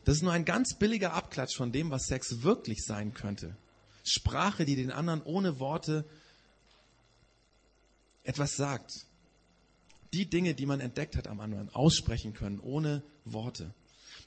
das 0.05 0.15
ist 0.15 0.23
nur 0.23 0.31
ein 0.31 0.45
ganz 0.45 0.75
billiger 0.75 1.11
Abklatsch 1.11 1.57
von 1.57 1.73
dem, 1.73 1.91
was 1.91 2.05
Sex 2.05 2.41
wirklich 2.43 2.85
sein 2.85 3.13
könnte. 3.13 3.57
Sprache, 4.05 4.63
die 4.63 4.77
den 4.77 4.91
anderen 4.91 5.21
ohne 5.23 5.59
Worte 5.59 6.05
etwas 8.23 8.55
sagt. 8.55 8.93
Die 10.13 10.25
Dinge, 10.25 10.53
die 10.53 10.65
man 10.65 10.79
entdeckt 10.79 11.17
hat 11.17 11.27
am 11.27 11.41
anderen, 11.41 11.67
aussprechen 11.75 12.33
können, 12.33 12.61
ohne 12.61 13.03
Worte. 13.25 13.73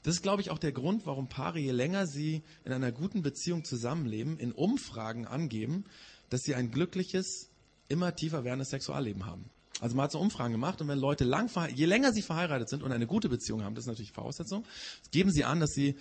Das 0.03 0.15
ist, 0.15 0.21
glaube 0.21 0.41
ich, 0.41 0.49
auch 0.49 0.59
der 0.59 0.71
Grund, 0.71 1.05
warum 1.05 1.27
Paare, 1.27 1.59
je 1.59 1.71
länger 1.71 2.07
sie 2.07 2.43
in 2.63 2.71
einer 2.71 2.91
guten 2.91 3.21
Beziehung 3.21 3.63
zusammenleben, 3.65 4.37
in 4.39 4.51
Umfragen 4.51 5.25
angeben, 5.27 5.85
dass 6.29 6.41
sie 6.41 6.55
ein 6.55 6.71
glückliches, 6.71 7.49
immer 7.87 8.15
tiefer 8.15 8.43
werdendes 8.43 8.69
Sexualleben 8.69 9.25
haben. 9.25 9.49
Also 9.79 9.95
man 9.95 10.05
hat 10.05 10.11
so 10.11 10.19
Umfragen 10.19 10.53
gemacht 10.53 10.81
und 10.81 10.87
wenn 10.87 10.97
Leute 10.97 11.23
lang, 11.23 11.49
je 11.73 11.85
länger 11.85 12.11
sie 12.11 12.21
verheiratet 12.21 12.69
sind 12.69 12.83
und 12.83 12.91
eine 12.91 13.05
gute 13.05 13.29
Beziehung 13.29 13.63
haben, 13.63 13.75
das 13.75 13.83
ist 13.83 13.89
natürlich 13.89 14.11
Voraussetzung, 14.11 14.65
geben 15.11 15.31
sie 15.31 15.43
an, 15.43 15.59
dass 15.59 15.71
sie, 15.71 15.95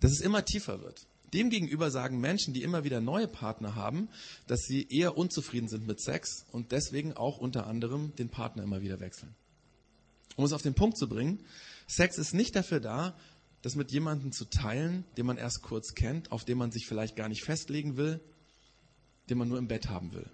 dass 0.00 0.12
es 0.12 0.20
immer 0.20 0.44
tiefer 0.44 0.82
wird. 0.82 1.06
Demgegenüber 1.32 1.90
sagen 1.90 2.20
Menschen, 2.20 2.54
die 2.54 2.62
immer 2.62 2.84
wieder 2.84 3.00
neue 3.00 3.26
Partner 3.26 3.74
haben, 3.74 4.08
dass 4.46 4.60
sie 4.60 4.86
eher 4.88 5.16
unzufrieden 5.16 5.68
sind 5.68 5.86
mit 5.86 6.00
Sex 6.00 6.44
und 6.52 6.70
deswegen 6.70 7.14
auch 7.14 7.38
unter 7.38 7.66
anderem 7.66 8.14
den 8.16 8.28
Partner 8.28 8.62
immer 8.62 8.82
wieder 8.82 9.00
wechseln. 9.00 9.34
Um 10.36 10.44
es 10.44 10.52
auf 10.52 10.62
den 10.62 10.74
Punkt 10.74 10.98
zu 10.98 11.08
bringen, 11.08 11.40
Sex 11.86 12.18
ist 12.18 12.34
nicht 12.34 12.54
dafür 12.54 12.80
da, 12.80 13.16
das 13.64 13.76
mit 13.76 13.90
jemandem 13.92 14.30
zu 14.30 14.44
teilen, 14.44 15.04
den 15.16 15.24
man 15.24 15.38
erst 15.38 15.62
kurz 15.62 15.94
kennt, 15.94 16.30
auf 16.30 16.44
den 16.44 16.58
man 16.58 16.70
sich 16.70 16.86
vielleicht 16.86 17.16
gar 17.16 17.30
nicht 17.30 17.44
festlegen 17.44 17.96
will, 17.96 18.20
den 19.30 19.38
man 19.38 19.48
nur 19.48 19.56
im 19.56 19.68
Bett 19.68 19.88
haben 19.88 20.12
will. 20.12 20.28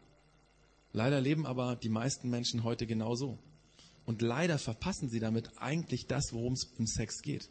Leider 0.93 1.21
leben 1.21 1.47
aber 1.47 1.77
die 1.77 1.91
meisten 1.91 2.29
Menschen 2.29 2.65
heute 2.65 2.89
genauso. 2.89 3.39
Und 4.05 4.21
leider 4.21 4.59
verpassen 4.59 5.09
sie 5.09 5.21
damit 5.21 5.49
eigentlich 5.59 6.09
das, 6.09 6.33
worum 6.33 6.55
es 6.55 6.73
im 6.77 6.89
Sex 6.89 7.23
geht. 7.23 7.49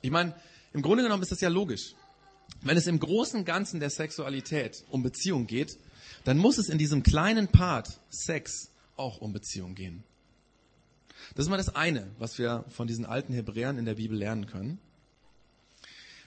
Ich 0.00 0.10
meine, 0.10 0.34
im 0.72 0.80
Grunde 0.80 1.02
genommen 1.02 1.22
ist 1.22 1.32
das 1.32 1.42
ja 1.42 1.50
logisch. 1.50 1.94
Wenn 2.62 2.78
es 2.78 2.86
im 2.86 2.98
großen 2.98 3.44
Ganzen 3.44 3.78
der 3.78 3.90
Sexualität 3.90 4.84
um 4.88 5.02
Beziehung 5.02 5.46
geht, 5.46 5.78
dann 6.24 6.38
muss 6.38 6.56
es 6.56 6.70
in 6.70 6.78
diesem 6.78 7.02
kleinen 7.02 7.48
Part 7.48 8.00
Sex 8.08 8.70
auch 8.96 9.18
um 9.18 9.34
Beziehung 9.34 9.74
gehen. 9.74 10.02
Das 11.34 11.46
ist 11.46 11.50
mal 11.50 11.56
das 11.56 11.74
eine, 11.74 12.10
was 12.18 12.38
wir 12.38 12.64
von 12.68 12.86
diesen 12.86 13.06
alten 13.06 13.32
Hebräern 13.32 13.78
in 13.78 13.84
der 13.84 13.94
Bibel 13.94 14.16
lernen 14.16 14.46
können. 14.46 14.78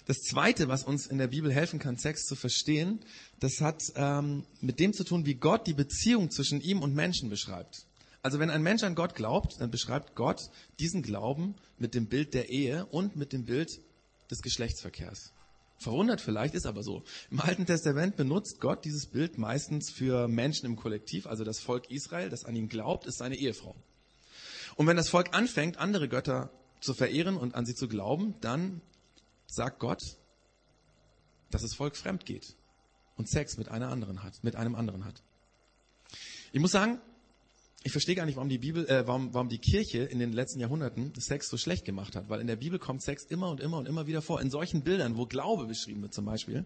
Das 0.06 0.22
zweite, 0.22 0.70
was 0.70 0.84
uns 0.84 1.06
in 1.06 1.18
der 1.18 1.28
Bibel 1.28 1.54
helfen 1.54 1.80
kann, 1.80 1.98
Sex 1.98 2.24
zu 2.26 2.36
verstehen, 2.36 3.02
das 3.42 3.60
hat 3.60 3.84
ähm, 3.96 4.46
mit 4.62 4.80
dem 4.80 4.94
zu 4.94 5.04
tun, 5.04 5.26
wie 5.26 5.36
Gott 5.36 5.68
die 5.68 5.74
Beziehung 5.74 6.32
zwischen 6.32 6.62
ihm 6.62 6.82
und 6.82 6.96
Menschen 6.96 7.30
beschreibt. 7.30 7.86
Also 8.22 8.40
wenn 8.40 8.50
ein 8.50 8.64
Mensch 8.64 8.84
an 8.84 8.96
Gott 8.96 9.16
glaubt, 9.16 9.60
dann 9.60 9.70
beschreibt 9.70 10.16
Gott 10.16 10.50
diesen 10.80 11.02
Glauben 11.02 11.56
mit 11.78 11.94
dem 11.94 12.08
Bild 12.08 12.34
der 12.34 12.50
Ehe 12.50 12.86
und 12.86 13.18
mit 13.18 13.34
dem 13.34 13.44
Bild 13.44 13.70
des 14.32 14.42
Geschlechtsverkehrs. 14.42 15.34
Verwundert 15.78 16.22
vielleicht, 16.22 16.56
ist 16.56 16.66
aber 16.66 16.84
so. 16.84 17.04
Im 17.30 17.40
Alten 17.40 17.66
Testament 17.66 18.16
benutzt 18.16 18.60
Gott 18.60 18.86
dieses 18.86 19.08
Bild 19.08 19.38
meistens 19.38 19.92
für 19.92 20.28
Menschen 20.28 20.66
im 20.66 20.76
Kollektiv, 20.76 21.28
also 21.28 21.44
das 21.44 21.60
Volk 21.60 21.92
Israel, 21.92 22.30
das 22.30 22.46
an 22.46 22.56
ihn 22.56 22.68
glaubt, 22.68 23.06
ist 23.06 23.20
seine 23.20 23.36
Ehefrau. 23.36 23.76
Und 24.78 24.86
wenn 24.88 24.96
das 24.96 25.10
Volk 25.10 25.36
anfängt, 25.36 25.78
andere 25.78 26.08
Götter 26.08 26.52
zu 26.80 26.94
verehren 26.94 27.36
und 27.36 27.56
an 27.56 27.66
sie 27.66 27.76
zu 27.76 27.88
glauben, 27.88 28.36
dann 28.42 28.82
sagt 29.48 29.80
Gott, 29.80 30.02
dass 31.50 31.64
das 31.64 31.74
Volk 31.74 31.98
fremd 31.98 32.26
geht 32.26 32.56
und 33.16 33.28
Sex 33.28 33.58
mit 33.58 33.70
einer 33.70 33.90
anderen 33.90 34.24
hat, 34.24 34.44
mit 34.44 34.56
einem 34.56 34.76
anderen 34.76 35.04
hat. 35.04 35.24
Ich 36.54 36.62
muss 36.62 36.72
sagen, 36.72 37.02
ich 37.84 37.92
verstehe 37.92 38.16
gar 38.16 38.26
nicht, 38.26 38.36
warum 38.36 38.50
die 38.50 38.60
Bibel, 38.60 38.88
äh, 38.88 39.08
warum, 39.08 39.34
warum 39.34 39.50
die 39.50 39.58
Kirche 39.58 40.00
in 40.00 40.20
den 40.20 40.32
letzten 40.32 40.60
Jahrhunderten 40.60 41.14
Sex 41.20 41.50
so 41.50 41.58
schlecht 41.58 41.86
gemacht 41.86 42.16
hat, 42.16 42.30
weil 42.30 42.42
in 42.42 42.48
der 42.48 42.56
Bibel 42.56 42.78
kommt 42.78 43.02
Sex 43.02 43.24
immer 43.24 43.50
und 43.50 43.60
immer 43.60 43.78
und 43.78 43.88
immer 43.88 44.06
wieder 44.06 44.22
vor. 44.22 44.42
In 44.42 44.52
solchen 44.52 44.84
Bildern, 44.84 45.18
wo 45.18 45.26
Glaube 45.26 45.66
beschrieben 45.66 46.04
wird 46.04 46.14
zum 46.14 46.26
Beispiel, 46.26 46.66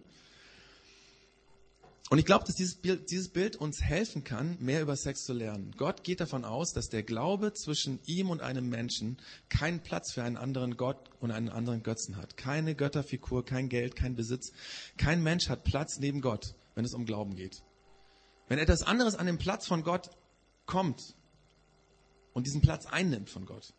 und 2.12 2.18
ich 2.18 2.26
glaube, 2.26 2.44
dass 2.44 2.56
dieses 2.56 2.74
Bild, 2.74 3.10
dieses 3.10 3.30
Bild 3.30 3.56
uns 3.56 3.80
helfen 3.80 4.22
kann, 4.22 4.58
mehr 4.60 4.82
über 4.82 4.96
Sex 4.96 5.24
zu 5.24 5.32
lernen. 5.32 5.72
Gott 5.78 6.04
geht 6.04 6.20
davon 6.20 6.44
aus, 6.44 6.74
dass 6.74 6.90
der 6.90 7.02
Glaube 7.02 7.54
zwischen 7.54 8.00
ihm 8.04 8.28
und 8.28 8.42
einem 8.42 8.68
Menschen 8.68 9.16
keinen 9.48 9.80
Platz 9.80 10.12
für 10.12 10.22
einen 10.22 10.36
anderen 10.36 10.76
Gott 10.76 11.08
und 11.20 11.30
einen 11.30 11.48
anderen 11.48 11.82
Götzen 11.82 12.18
hat. 12.18 12.36
Keine 12.36 12.74
Götterfigur, 12.74 13.46
kein 13.46 13.70
Geld, 13.70 13.96
kein 13.96 14.14
Besitz. 14.14 14.52
Kein 14.98 15.22
Mensch 15.22 15.48
hat 15.48 15.64
Platz 15.64 16.00
neben 16.00 16.20
Gott, 16.20 16.54
wenn 16.74 16.84
es 16.84 16.92
um 16.92 17.06
Glauben 17.06 17.34
geht. 17.34 17.62
Wenn 18.46 18.58
etwas 18.58 18.82
anderes 18.82 19.14
an 19.14 19.24
den 19.24 19.38
Platz 19.38 19.66
von 19.66 19.82
Gott 19.82 20.10
kommt 20.66 21.14
und 22.34 22.46
diesen 22.46 22.60
Platz 22.60 22.84
einnimmt 22.84 23.30
von 23.30 23.46
Gott, 23.46 23.72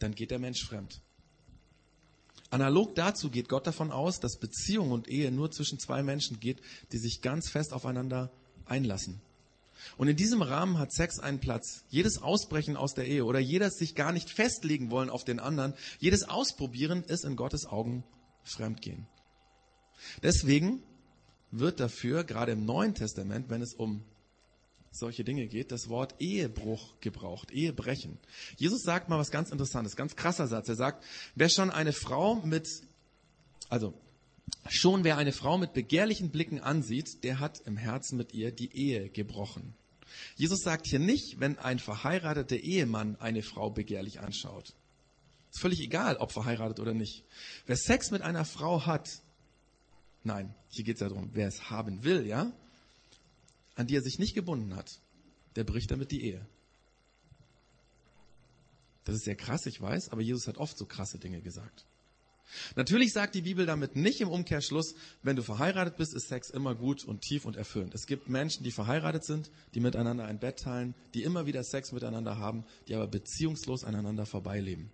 dann 0.00 0.14
geht 0.14 0.30
der 0.30 0.38
Mensch 0.38 0.62
fremd. 0.62 1.00
Analog 2.50 2.94
dazu 2.94 3.30
geht 3.30 3.48
Gott 3.48 3.66
davon 3.66 3.90
aus, 3.90 4.20
dass 4.20 4.38
Beziehung 4.38 4.90
und 4.90 5.08
Ehe 5.08 5.32
nur 5.32 5.50
zwischen 5.50 5.78
zwei 5.78 6.02
Menschen 6.02 6.40
geht, 6.40 6.60
die 6.92 6.98
sich 6.98 7.20
ganz 7.20 7.48
fest 7.48 7.72
aufeinander 7.72 8.30
einlassen. 8.64 9.20
Und 9.96 10.08
in 10.08 10.16
diesem 10.16 10.42
Rahmen 10.42 10.78
hat 10.78 10.92
Sex 10.92 11.18
einen 11.18 11.40
Platz. 11.40 11.84
Jedes 11.88 12.22
Ausbrechen 12.22 12.76
aus 12.76 12.94
der 12.94 13.06
Ehe 13.06 13.24
oder 13.24 13.38
jedes 13.38 13.76
sich 13.76 13.94
gar 13.94 14.12
nicht 14.12 14.30
festlegen 14.30 14.90
wollen 14.90 15.10
auf 15.10 15.24
den 15.24 15.40
anderen, 15.40 15.74
jedes 15.98 16.28
Ausprobieren 16.28 17.02
ist 17.04 17.24
in 17.24 17.36
Gottes 17.36 17.66
Augen 17.66 18.04
Fremdgehen. 18.44 19.06
Deswegen 20.22 20.82
wird 21.50 21.80
dafür, 21.80 22.24
gerade 22.24 22.52
im 22.52 22.64
Neuen 22.64 22.94
Testament, 22.94 23.48
wenn 23.48 23.62
es 23.62 23.74
um 23.74 24.04
solche 24.96 25.24
Dinge 25.24 25.46
geht, 25.46 25.72
das 25.72 25.88
Wort 25.88 26.14
Ehebruch 26.20 27.00
gebraucht, 27.00 27.50
Ehebrechen. 27.50 28.18
Jesus 28.56 28.82
sagt 28.82 29.08
mal 29.08 29.18
was 29.18 29.30
ganz 29.30 29.50
Interessantes, 29.50 29.96
ganz 29.96 30.16
krasser 30.16 30.46
Satz. 30.46 30.68
Er 30.68 30.76
sagt, 30.76 31.04
wer 31.34 31.48
schon 31.48 31.70
eine 31.70 31.92
Frau 31.92 32.36
mit, 32.36 32.68
also 33.68 33.94
schon 34.68 35.04
wer 35.04 35.16
eine 35.16 35.32
Frau 35.32 35.58
mit 35.58 35.72
begehrlichen 35.72 36.30
Blicken 36.30 36.60
ansieht, 36.60 37.24
der 37.24 37.40
hat 37.40 37.60
im 37.66 37.76
Herzen 37.76 38.16
mit 38.16 38.34
ihr 38.34 38.52
die 38.52 38.74
Ehe 38.76 39.10
gebrochen. 39.10 39.74
Jesus 40.36 40.60
sagt 40.60 40.86
hier 40.86 40.98
nicht, 40.98 41.40
wenn 41.40 41.58
ein 41.58 41.78
verheirateter 41.78 42.56
Ehemann 42.56 43.16
eine 43.16 43.42
Frau 43.42 43.70
begehrlich 43.70 44.20
anschaut. 44.20 44.74
Ist 45.50 45.60
völlig 45.60 45.80
egal, 45.80 46.16
ob 46.16 46.32
verheiratet 46.32 46.80
oder 46.80 46.94
nicht. 46.94 47.24
Wer 47.66 47.76
Sex 47.76 48.10
mit 48.10 48.22
einer 48.22 48.44
Frau 48.44 48.86
hat, 48.86 49.08
nein, 50.22 50.54
hier 50.68 50.84
geht 50.84 50.96
es 50.96 51.00
ja 51.00 51.08
darum, 51.08 51.30
wer 51.32 51.48
es 51.48 51.70
haben 51.70 52.04
will, 52.04 52.26
ja, 52.26 52.52
an 53.74 53.86
die 53.86 53.96
er 53.96 54.02
sich 54.02 54.18
nicht 54.18 54.34
gebunden 54.34 54.74
hat, 54.76 55.00
der 55.56 55.64
bricht 55.64 55.90
damit 55.90 56.10
die 56.10 56.24
Ehe. 56.24 56.46
Das 59.04 59.14
ist 59.14 59.24
sehr 59.24 59.36
krass, 59.36 59.66
ich 59.66 59.80
weiß, 59.80 60.10
aber 60.10 60.22
Jesus 60.22 60.48
hat 60.48 60.58
oft 60.58 60.78
so 60.78 60.86
krasse 60.86 61.18
Dinge 61.18 61.40
gesagt. 61.40 61.84
Natürlich 62.76 63.12
sagt 63.12 63.34
die 63.34 63.42
Bibel 63.42 63.66
damit 63.66 63.96
nicht 63.96 64.20
im 64.20 64.28
Umkehrschluss, 64.28 64.94
wenn 65.22 65.36
du 65.36 65.42
verheiratet 65.42 65.96
bist, 65.96 66.14
ist 66.14 66.28
Sex 66.28 66.50
immer 66.50 66.74
gut 66.74 67.04
und 67.04 67.22
tief 67.22 67.46
und 67.46 67.56
erfüllend. 67.56 67.94
Es 67.94 68.06
gibt 68.06 68.28
Menschen, 68.28 68.64
die 68.64 68.70
verheiratet 68.70 69.24
sind, 69.24 69.50
die 69.74 69.80
miteinander 69.80 70.24
ein 70.24 70.38
Bett 70.38 70.60
teilen, 70.60 70.94
die 71.14 71.22
immer 71.22 71.46
wieder 71.46 71.64
Sex 71.64 71.92
miteinander 71.92 72.38
haben, 72.38 72.64
die 72.86 72.94
aber 72.94 73.06
beziehungslos 73.06 73.84
aneinander 73.84 74.26
vorbeileben. 74.26 74.90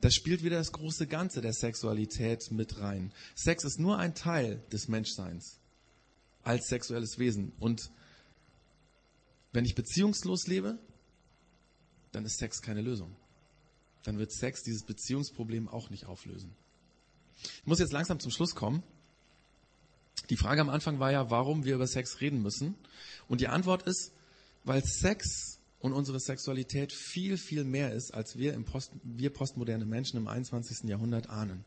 Das 0.00 0.14
spielt 0.14 0.42
wieder 0.42 0.58
das 0.58 0.72
große 0.72 1.06
Ganze 1.06 1.40
der 1.40 1.52
Sexualität 1.52 2.50
mit 2.50 2.78
rein. 2.80 3.12
Sex 3.34 3.64
ist 3.64 3.80
nur 3.80 3.98
ein 3.98 4.14
Teil 4.14 4.62
des 4.70 4.88
Menschseins 4.88 5.58
als 6.44 6.68
sexuelles 6.68 7.18
Wesen. 7.18 7.52
Und 7.58 7.90
wenn 9.52 9.64
ich 9.64 9.74
beziehungslos 9.74 10.46
lebe, 10.46 10.78
dann 12.12 12.24
ist 12.24 12.38
Sex 12.38 12.62
keine 12.62 12.82
Lösung. 12.82 13.14
Dann 14.04 14.18
wird 14.18 14.32
Sex 14.32 14.62
dieses 14.62 14.84
Beziehungsproblem 14.84 15.68
auch 15.68 15.90
nicht 15.90 16.06
auflösen. 16.06 16.54
Ich 17.42 17.66
muss 17.66 17.78
jetzt 17.78 17.92
langsam 17.92 18.20
zum 18.20 18.30
Schluss 18.30 18.54
kommen. 18.54 18.82
Die 20.30 20.36
Frage 20.36 20.60
am 20.60 20.70
Anfang 20.70 21.00
war 21.00 21.10
ja, 21.10 21.30
warum 21.30 21.64
wir 21.64 21.74
über 21.74 21.86
Sex 21.86 22.20
reden 22.20 22.42
müssen. 22.42 22.74
Und 23.28 23.40
die 23.40 23.48
Antwort 23.48 23.82
ist, 23.82 24.12
weil 24.64 24.82
Sex 24.84 25.58
und 25.80 25.92
unsere 25.92 26.20
Sexualität 26.20 26.92
viel, 26.92 27.36
viel 27.36 27.64
mehr 27.64 27.92
ist, 27.92 28.14
als 28.14 28.38
wir, 28.38 28.54
im 28.54 28.64
Post, 28.64 28.92
wir 29.02 29.30
postmoderne 29.30 29.84
Menschen 29.84 30.16
im 30.16 30.28
21. 30.28 30.88
Jahrhundert 30.88 31.28
ahnen. 31.28 31.64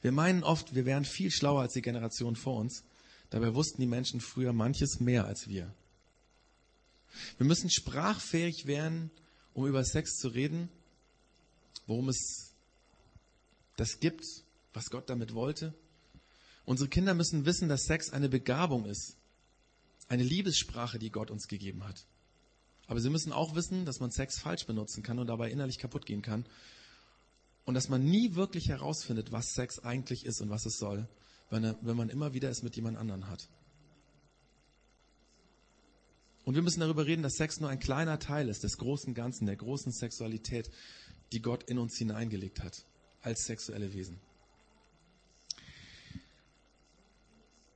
Wir 0.00 0.12
meinen 0.12 0.42
oft, 0.42 0.74
wir 0.74 0.84
wären 0.84 1.04
viel 1.04 1.30
schlauer 1.30 1.62
als 1.62 1.74
die 1.74 1.82
Generation 1.82 2.36
vor 2.36 2.56
uns. 2.56 2.84
Dabei 3.32 3.54
wussten 3.54 3.80
die 3.80 3.86
Menschen 3.86 4.20
früher 4.20 4.52
manches 4.52 5.00
mehr 5.00 5.24
als 5.24 5.48
wir. 5.48 5.74
Wir 7.38 7.46
müssen 7.46 7.70
sprachfähig 7.70 8.66
werden, 8.66 9.10
um 9.54 9.66
über 9.66 9.82
Sex 9.86 10.18
zu 10.18 10.28
reden, 10.28 10.68
worum 11.86 12.10
es 12.10 12.52
das 13.76 14.00
gibt, 14.00 14.22
was 14.74 14.90
Gott 14.90 15.08
damit 15.08 15.32
wollte. 15.32 15.72
Unsere 16.66 16.90
Kinder 16.90 17.14
müssen 17.14 17.46
wissen, 17.46 17.70
dass 17.70 17.84
Sex 17.84 18.10
eine 18.10 18.28
Begabung 18.28 18.84
ist, 18.84 19.16
eine 20.08 20.24
Liebessprache, 20.24 20.98
die 20.98 21.10
Gott 21.10 21.30
uns 21.30 21.48
gegeben 21.48 21.84
hat. 21.84 22.04
Aber 22.86 23.00
sie 23.00 23.08
müssen 23.08 23.32
auch 23.32 23.54
wissen, 23.54 23.86
dass 23.86 23.98
man 23.98 24.10
Sex 24.10 24.40
falsch 24.40 24.66
benutzen 24.66 25.02
kann 25.02 25.18
und 25.18 25.28
dabei 25.28 25.50
innerlich 25.50 25.78
kaputt 25.78 26.04
gehen 26.04 26.20
kann. 26.20 26.44
Und 27.64 27.72
dass 27.72 27.88
man 27.88 28.04
nie 28.04 28.34
wirklich 28.34 28.68
herausfindet, 28.68 29.32
was 29.32 29.54
Sex 29.54 29.78
eigentlich 29.78 30.26
ist 30.26 30.42
und 30.42 30.50
was 30.50 30.66
es 30.66 30.76
soll, 30.76 31.08
wenn, 31.52 31.64
er, 31.64 31.76
wenn 31.82 31.96
man 31.96 32.08
immer 32.08 32.32
wieder 32.32 32.48
es 32.48 32.62
mit 32.62 32.74
jemand 32.76 32.96
anderen 32.96 33.28
hat. 33.28 33.46
Und 36.44 36.54
wir 36.54 36.62
müssen 36.62 36.80
darüber 36.80 37.06
reden, 37.06 37.22
dass 37.22 37.36
Sex 37.36 37.60
nur 37.60 37.68
ein 37.68 37.78
kleiner 37.78 38.18
Teil 38.18 38.48
ist 38.48 38.64
des 38.64 38.78
großen 38.78 39.12
Ganzen, 39.14 39.46
der 39.46 39.56
großen 39.56 39.92
Sexualität, 39.92 40.70
die 41.30 41.42
Gott 41.42 41.62
in 41.64 41.78
uns 41.78 41.96
hineingelegt 41.96 42.62
hat, 42.64 42.84
als 43.20 43.44
sexuelle 43.44 43.92
Wesen. 43.92 44.18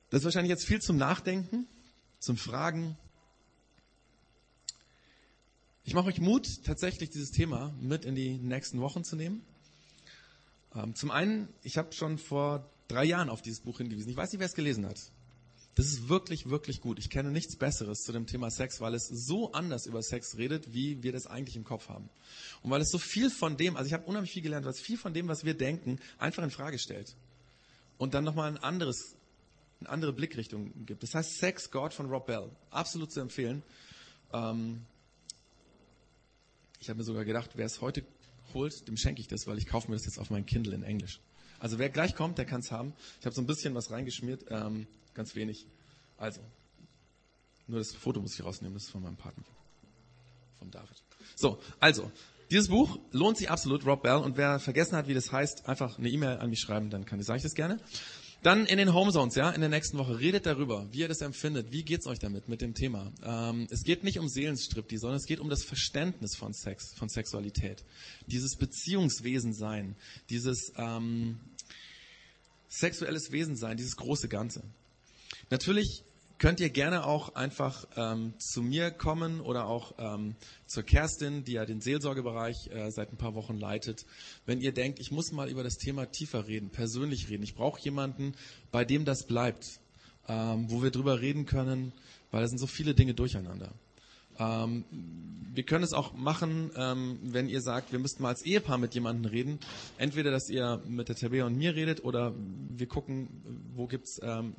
Das 0.09 0.21
ist 0.21 0.25
wahrscheinlich 0.25 0.49
jetzt 0.49 0.65
viel 0.65 0.81
zum 0.81 0.97
Nachdenken, 0.97 1.67
zum 2.19 2.35
Fragen. 2.35 2.97
Ich 5.83 5.93
mache 5.93 6.07
euch 6.07 6.19
Mut, 6.19 6.63
tatsächlich 6.63 7.11
dieses 7.11 7.31
Thema 7.31 7.73
mit 7.79 8.05
in 8.05 8.15
die 8.15 8.37
nächsten 8.39 8.81
Wochen 8.81 9.03
zu 9.03 9.15
nehmen. 9.15 9.45
Ähm, 10.73 10.95
zum 10.95 11.11
einen, 11.11 11.47
ich 11.61 11.77
habe 11.77 11.93
schon 11.93 12.17
vor 12.17 12.69
drei 12.87 13.05
Jahren 13.05 13.29
auf 13.29 13.41
dieses 13.41 13.61
Buch 13.61 13.77
hingewiesen. 13.77 14.09
Ich 14.09 14.17
weiß 14.17 14.31
nicht, 14.31 14.39
wer 14.39 14.47
es 14.47 14.53
gelesen 14.53 14.85
hat. 14.85 14.99
Das 15.75 15.85
ist 15.85 16.09
wirklich, 16.09 16.49
wirklich 16.49 16.81
gut. 16.81 16.97
Ich 16.97 17.11
kenne 17.11 17.29
nichts 17.29 17.55
Besseres 17.55 18.01
zu 18.01 18.11
dem 18.11 18.25
Thema 18.25 18.49
Sex, 18.49 18.81
weil 18.81 18.95
es 18.95 19.07
so 19.07 19.51
anders 19.51 19.85
über 19.85 20.01
Sex 20.01 20.37
redet, 20.37 20.73
wie 20.73 21.03
wir 21.03 21.11
das 21.11 21.27
eigentlich 21.27 21.55
im 21.55 21.63
Kopf 21.63 21.87
haben. 21.89 22.09
Und 22.63 22.71
weil 22.71 22.81
es 22.81 22.89
so 22.89 22.97
viel 22.97 23.29
von 23.29 23.57
dem, 23.57 23.77
also 23.77 23.85
ich 23.85 23.93
habe 23.93 24.05
unheimlich 24.05 24.31
viel 24.31 24.41
gelernt, 24.41 24.65
weil 24.65 24.73
es 24.73 24.79
viel 24.79 24.97
von 24.97 25.13
dem, 25.13 25.27
was 25.27 25.45
wir 25.45 25.53
denken, 25.53 25.99
einfach 26.17 26.43
in 26.43 26.49
Frage 26.49 26.79
stellt. 26.79 27.15
Und 27.99 28.15
dann 28.15 28.23
nochmal 28.23 28.49
ein 28.49 28.57
anderes, 28.57 29.15
eine 29.79 29.89
andere 29.89 30.13
Blickrichtung 30.13 30.73
gibt. 30.87 31.03
Das 31.03 31.13
heißt 31.13 31.37
Sex 31.37 31.69
God 31.69 31.93
von 31.93 32.07
Rob 32.09 32.25
Bell. 32.25 32.49
Absolut 32.71 33.11
zu 33.11 33.19
empfehlen. 33.19 33.61
Ähm 34.33 34.81
ich 36.79 36.89
habe 36.89 36.97
mir 36.97 37.03
sogar 37.03 37.25
gedacht, 37.25 37.51
wer 37.53 37.65
es 37.65 37.81
heute 37.81 38.03
holt, 38.53 38.87
dem 38.87 38.97
schenke 38.97 39.21
ich 39.21 39.27
das, 39.27 39.45
weil 39.45 39.57
ich 39.57 39.67
kaufe 39.67 39.89
mir 39.89 39.95
das 39.95 40.05
jetzt 40.05 40.19
auf 40.19 40.29
mein 40.29 40.45
Kindle 40.45 40.73
in 40.73 40.83
Englisch. 40.83 41.19
Also 41.59 41.79
wer 41.79 41.89
gleich 41.89 42.15
kommt, 42.15 42.37
der 42.37 42.45
kann 42.45 42.59
es 42.61 42.71
haben. 42.71 42.93
Ich 43.19 43.25
habe 43.25 43.35
so 43.35 43.41
ein 43.41 43.47
bisschen 43.47 43.73
was 43.75 43.91
reingeschmiert, 43.91 44.45
ähm, 44.49 44.87
ganz 45.13 45.35
wenig. 45.35 45.65
Also, 46.17 46.41
nur 47.67 47.79
das 47.79 47.93
Foto 47.93 48.21
muss 48.21 48.33
ich 48.33 48.43
rausnehmen, 48.43 48.73
das 48.73 48.83
ist 48.85 48.91
von 48.91 49.03
meinem 49.03 49.17
Partner, 49.17 49.43
von 50.59 50.71
David. 50.71 51.03
So, 51.35 51.59
also, 51.79 52.11
dieses 52.49 52.69
Buch 52.69 52.97
lohnt 53.11 53.37
sich 53.37 53.49
absolut, 53.49 53.85
Rob 53.85 54.03
Bell. 54.03 54.15
Und 54.15 54.37
wer 54.37 54.59
vergessen 54.59 54.95
hat, 54.95 55.07
wie 55.07 55.13
das 55.13 55.31
heißt, 55.31 55.67
einfach 55.67 55.97
eine 55.97 56.09
E-Mail 56.09 56.37
an 56.37 56.49
mich 56.49 56.59
schreiben, 56.59 56.89
dann 56.89 57.05
kann 57.05 57.19
ich, 57.19 57.25
sage 57.25 57.37
ich 57.37 57.43
das 57.43 57.55
gerne. 57.55 57.79
Dann 58.43 58.65
in 58.65 58.77
den 58.77 58.93
Homezones, 58.93 59.35
ja, 59.35 59.49
in 59.49 59.61
der 59.61 59.69
nächsten 59.69 59.97
Woche, 59.97 60.19
redet 60.19 60.45
darüber, 60.45 60.87
wie 60.91 60.99
ihr 60.99 61.07
das 61.07 61.21
empfindet, 61.21 61.71
wie 61.71 61.83
geht's 61.83 62.05
euch 62.05 62.19
damit, 62.19 62.47
mit 62.47 62.61
dem 62.61 62.73
Thema. 62.73 63.11
Ähm, 63.23 63.67
es 63.71 63.83
geht 63.83 64.03
nicht 64.03 64.19
um 64.19 64.29
Seelenstriptease, 64.29 65.01
sondern 65.01 65.17
es 65.17 65.25
geht 65.25 65.39
um 65.39 65.49
das 65.49 65.63
Verständnis 65.63 66.35
von 66.35 66.53
Sex, 66.53 66.93
von 66.95 67.09
Sexualität. 67.09 67.83
Dieses 68.27 68.55
Beziehungswesen 68.55 69.53
sein, 69.53 69.95
dieses 70.29 70.71
ähm, 70.77 71.39
sexuelles 72.69 73.31
Wesen 73.31 73.55
sein, 73.55 73.77
dieses 73.77 73.95
große 73.95 74.27
Ganze. 74.29 74.61
Natürlich 75.49 76.03
könnt 76.39 76.59
ihr 76.59 76.69
gerne 76.69 77.05
auch 77.05 77.35
einfach 77.35 77.87
ähm, 77.95 78.33
zu 78.37 78.61
mir 78.61 78.91
kommen 78.91 79.41
oder 79.41 79.67
auch 79.67 79.93
ähm, 79.97 80.35
zur 80.65 80.83
Kerstin, 80.83 81.43
die 81.43 81.53
ja 81.53 81.65
den 81.65 81.81
Seelsorgebereich 81.81 82.69
äh, 82.71 82.91
seit 82.91 83.11
ein 83.11 83.17
paar 83.17 83.35
Wochen 83.35 83.57
leitet. 83.57 84.05
Wenn 84.45 84.61
ihr 84.61 84.71
denkt, 84.71 84.99
ich 84.99 85.11
muss 85.11 85.31
mal 85.31 85.49
über 85.49 85.63
das 85.63 85.77
Thema 85.77 86.05
tiefer 86.05 86.47
reden, 86.47 86.69
persönlich 86.69 87.29
reden, 87.29 87.43
ich 87.43 87.55
brauche 87.55 87.81
jemanden, 87.81 88.33
bei 88.71 88.85
dem 88.85 89.05
das 89.05 89.23
bleibt, 89.23 89.79
ähm, 90.27 90.69
wo 90.69 90.83
wir 90.83 90.91
drüber 90.91 91.21
reden 91.21 91.45
können, 91.45 91.91
weil 92.31 92.41
da 92.41 92.47
sind 92.47 92.59
so 92.59 92.67
viele 92.67 92.93
Dinge 92.93 93.13
durcheinander. 93.13 93.71
Ähm, 94.39 94.85
wir 95.53 95.63
können 95.63 95.83
es 95.83 95.93
auch 95.93 96.13
machen, 96.13 96.69
ähm, 96.75 97.17
wenn 97.23 97.49
ihr 97.49 97.61
sagt, 97.61 97.91
wir 97.91 97.99
müssten 97.99 98.21
mal 98.21 98.29
als 98.29 98.43
Ehepaar 98.43 98.77
mit 98.77 98.93
jemandem 98.93 99.25
reden. 99.25 99.59
Entweder, 99.97 100.29
dass 100.29 100.49
ihr 100.49 100.83
mit 100.87 101.09
der 101.09 101.15
Tabea 101.15 101.45
und 101.45 101.57
mir 101.57 101.73
redet 101.73 102.03
oder 102.03 102.35
wir 102.35 102.87
gucken, 102.87 103.29
wo 103.73 103.87
gibt's 103.87 104.19
ähm, 104.21 104.53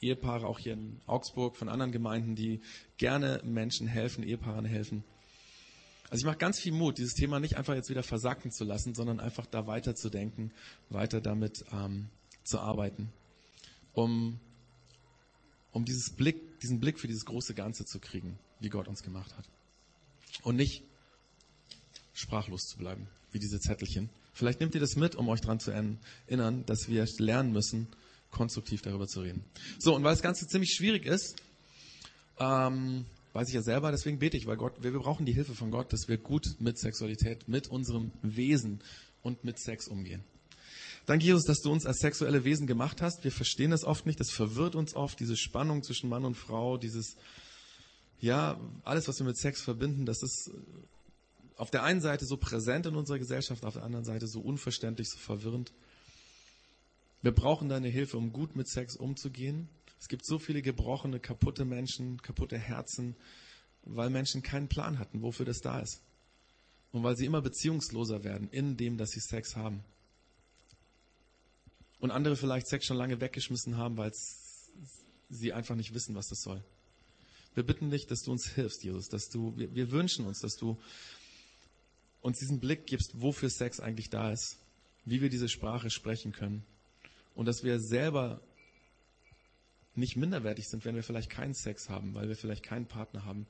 Ehepaare 0.00 0.46
auch 0.46 0.58
hier 0.58 0.74
in 0.74 1.00
Augsburg 1.06 1.56
von 1.56 1.68
anderen 1.68 1.92
Gemeinden, 1.92 2.34
die 2.34 2.60
gerne 2.98 3.40
Menschen 3.44 3.86
helfen, 3.86 4.24
Ehepaaren 4.24 4.64
helfen. 4.64 5.04
Also 6.08 6.22
ich 6.22 6.26
mache 6.26 6.38
ganz 6.38 6.60
viel 6.60 6.72
Mut, 6.72 6.98
dieses 6.98 7.14
Thema 7.14 7.40
nicht 7.40 7.56
einfach 7.56 7.74
jetzt 7.74 7.90
wieder 7.90 8.02
versacken 8.02 8.52
zu 8.52 8.64
lassen, 8.64 8.94
sondern 8.94 9.18
einfach 9.18 9.46
da 9.46 9.66
weiter 9.66 9.94
zu 9.94 10.08
denken, 10.08 10.52
weiter 10.88 11.20
damit 11.20 11.64
ähm, 11.72 12.08
zu 12.44 12.60
arbeiten, 12.60 13.12
um, 13.92 14.38
um 15.72 15.84
dieses 15.84 16.10
Blick, 16.10 16.60
diesen 16.60 16.78
Blick 16.78 17.00
für 17.00 17.08
dieses 17.08 17.24
große 17.24 17.54
Ganze 17.54 17.84
zu 17.84 17.98
kriegen, 17.98 18.38
wie 18.60 18.68
Gott 18.68 18.86
uns 18.86 19.02
gemacht 19.02 19.36
hat. 19.36 19.44
Und 20.42 20.56
nicht 20.56 20.84
sprachlos 22.12 22.68
zu 22.68 22.78
bleiben, 22.78 23.08
wie 23.32 23.40
diese 23.40 23.58
Zettelchen. 23.58 24.08
Vielleicht 24.32 24.60
nehmt 24.60 24.74
ihr 24.74 24.80
das 24.80 24.96
mit, 24.96 25.16
um 25.16 25.28
euch 25.28 25.40
daran 25.40 25.58
zu 25.58 25.72
erinnern, 25.72 26.64
dass 26.66 26.88
wir 26.88 27.06
lernen 27.18 27.52
müssen, 27.52 27.88
konstruktiv 28.36 28.82
darüber 28.82 29.08
zu 29.08 29.20
reden. 29.20 29.44
So, 29.78 29.94
und 29.94 30.04
weil 30.04 30.12
das 30.12 30.22
Ganze 30.22 30.46
ziemlich 30.46 30.74
schwierig 30.74 31.06
ist, 31.06 31.36
ähm, 32.38 33.06
weiß 33.32 33.48
ich 33.48 33.54
ja 33.54 33.62
selber, 33.62 33.90
deswegen 33.90 34.18
bete 34.18 34.36
ich, 34.36 34.46
weil 34.46 34.56
Gott, 34.56 34.82
wir, 34.82 34.92
wir 34.92 35.00
brauchen 35.00 35.26
die 35.26 35.32
Hilfe 35.32 35.54
von 35.54 35.70
Gott, 35.70 35.92
dass 35.92 36.08
wir 36.08 36.18
gut 36.18 36.56
mit 36.58 36.78
Sexualität, 36.78 37.48
mit 37.48 37.68
unserem 37.68 38.12
Wesen 38.22 38.80
und 39.22 39.44
mit 39.44 39.58
Sex 39.58 39.88
umgehen. 39.88 40.22
Danke, 41.06 41.24
Jesus, 41.24 41.44
dass 41.44 41.60
du 41.60 41.70
uns 41.70 41.86
als 41.86 41.98
sexuelle 41.98 42.44
Wesen 42.44 42.66
gemacht 42.66 43.00
hast. 43.00 43.22
Wir 43.24 43.30
verstehen 43.30 43.70
das 43.70 43.84
oft 43.84 44.06
nicht. 44.06 44.18
Das 44.18 44.30
verwirrt 44.30 44.74
uns 44.74 44.94
oft, 44.94 45.20
diese 45.20 45.36
Spannung 45.36 45.82
zwischen 45.82 46.08
Mann 46.10 46.24
und 46.24 46.34
Frau, 46.34 46.78
dieses, 46.78 47.16
ja, 48.20 48.58
alles, 48.84 49.06
was 49.06 49.18
wir 49.20 49.26
mit 49.26 49.36
Sex 49.36 49.62
verbinden, 49.62 50.04
das 50.04 50.22
ist 50.22 50.50
auf 51.56 51.70
der 51.70 51.84
einen 51.84 52.00
Seite 52.00 52.26
so 52.26 52.36
präsent 52.36 52.86
in 52.86 52.96
unserer 52.96 53.18
Gesellschaft, 53.18 53.64
auf 53.64 53.74
der 53.74 53.84
anderen 53.84 54.04
Seite 54.04 54.26
so 54.26 54.40
unverständlich, 54.40 55.08
so 55.08 55.18
verwirrend. 55.18 55.72
Wir 57.26 57.32
brauchen 57.32 57.68
deine 57.68 57.88
Hilfe, 57.88 58.18
um 58.18 58.32
gut 58.32 58.54
mit 58.54 58.68
Sex 58.68 58.94
umzugehen. 58.94 59.68
Es 59.98 60.06
gibt 60.06 60.24
so 60.24 60.38
viele 60.38 60.62
gebrochene, 60.62 61.18
kaputte 61.18 61.64
Menschen, 61.64 62.22
kaputte 62.22 62.56
Herzen, 62.56 63.16
weil 63.82 64.10
Menschen 64.10 64.44
keinen 64.44 64.68
Plan 64.68 65.00
hatten, 65.00 65.22
wofür 65.22 65.44
das 65.44 65.60
da 65.60 65.80
ist. 65.80 66.02
Und 66.92 67.02
weil 67.02 67.16
sie 67.16 67.26
immer 67.26 67.42
beziehungsloser 67.42 68.22
werden 68.22 68.48
in 68.50 68.76
dem, 68.76 68.96
dass 68.96 69.10
sie 69.10 69.18
Sex 69.18 69.56
haben 69.56 69.82
und 71.98 72.12
andere 72.12 72.36
vielleicht 72.36 72.68
Sex 72.68 72.86
schon 72.86 72.96
lange 72.96 73.20
weggeschmissen 73.20 73.76
haben, 73.76 73.96
weil 73.96 74.12
sie 75.28 75.52
einfach 75.52 75.74
nicht 75.74 75.94
wissen, 75.94 76.14
was 76.14 76.28
das 76.28 76.42
soll. 76.42 76.62
Wir 77.54 77.64
bitten 77.64 77.90
dich, 77.90 78.06
dass 78.06 78.22
du 78.22 78.30
uns 78.30 78.46
hilfst, 78.46 78.84
Jesus, 78.84 79.08
dass 79.08 79.30
du, 79.30 79.52
wir, 79.56 79.74
wir 79.74 79.90
wünschen 79.90 80.26
uns, 80.26 80.38
dass 80.42 80.54
du 80.54 80.78
uns 82.20 82.38
diesen 82.38 82.60
Blick 82.60 82.86
gibst, 82.86 83.20
wofür 83.20 83.50
Sex 83.50 83.80
eigentlich 83.80 84.10
da 84.10 84.30
ist, 84.30 84.58
wie 85.04 85.20
wir 85.20 85.28
diese 85.28 85.48
Sprache 85.48 85.90
sprechen 85.90 86.30
können 86.30 86.64
und 87.36 87.46
dass 87.46 87.62
wir 87.62 87.78
selber 87.78 88.40
nicht 89.94 90.16
minderwertig 90.16 90.68
sind, 90.68 90.84
wenn 90.84 90.96
wir 90.96 91.02
vielleicht 91.02 91.30
keinen 91.30 91.54
Sex 91.54 91.88
haben, 91.88 92.14
weil 92.14 92.28
wir 92.28 92.36
vielleicht 92.36 92.64
keinen 92.64 92.86
Partner 92.86 93.24
haben, 93.24 93.46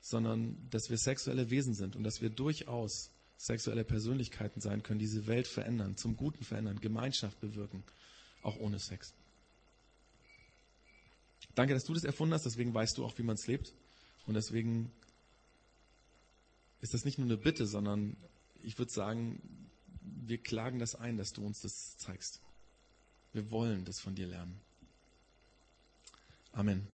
sondern 0.00 0.56
dass 0.70 0.90
wir 0.90 0.98
sexuelle 0.98 1.50
Wesen 1.50 1.74
sind 1.74 1.96
und 1.96 2.04
dass 2.04 2.20
wir 2.20 2.30
durchaus 2.30 3.10
sexuelle 3.36 3.84
Persönlichkeiten 3.84 4.60
sein 4.60 4.82
können, 4.82 4.98
diese 4.98 5.26
Welt 5.26 5.46
verändern, 5.48 5.96
zum 5.96 6.16
Guten 6.16 6.44
verändern, 6.44 6.80
Gemeinschaft 6.80 7.40
bewirken, 7.40 7.82
auch 8.42 8.56
ohne 8.58 8.78
Sex. 8.78 9.14
Danke, 11.54 11.74
dass 11.74 11.84
du 11.84 11.94
das 11.94 12.04
erfunden 12.04 12.34
hast, 12.34 12.46
deswegen 12.46 12.72
weißt 12.72 12.96
du 12.98 13.04
auch, 13.04 13.16
wie 13.18 13.22
man 13.22 13.34
es 13.34 13.46
lebt. 13.46 13.74
Und 14.26 14.34
deswegen 14.34 14.92
ist 16.80 16.94
das 16.94 17.04
nicht 17.04 17.18
nur 17.18 17.26
eine 17.26 17.36
Bitte, 17.36 17.66
sondern 17.66 18.16
ich 18.62 18.78
würde 18.78 18.92
sagen, 18.92 19.40
wir 20.00 20.38
klagen 20.38 20.78
das 20.78 20.94
ein, 20.94 21.16
dass 21.16 21.32
du 21.32 21.44
uns 21.44 21.60
das 21.60 21.96
zeigst. 21.98 22.40
Wir 23.32 23.50
wollen 23.50 23.84
das 23.84 24.00
von 24.00 24.14
dir 24.14 24.26
lernen. 24.26 24.60
Amen. 26.52 26.86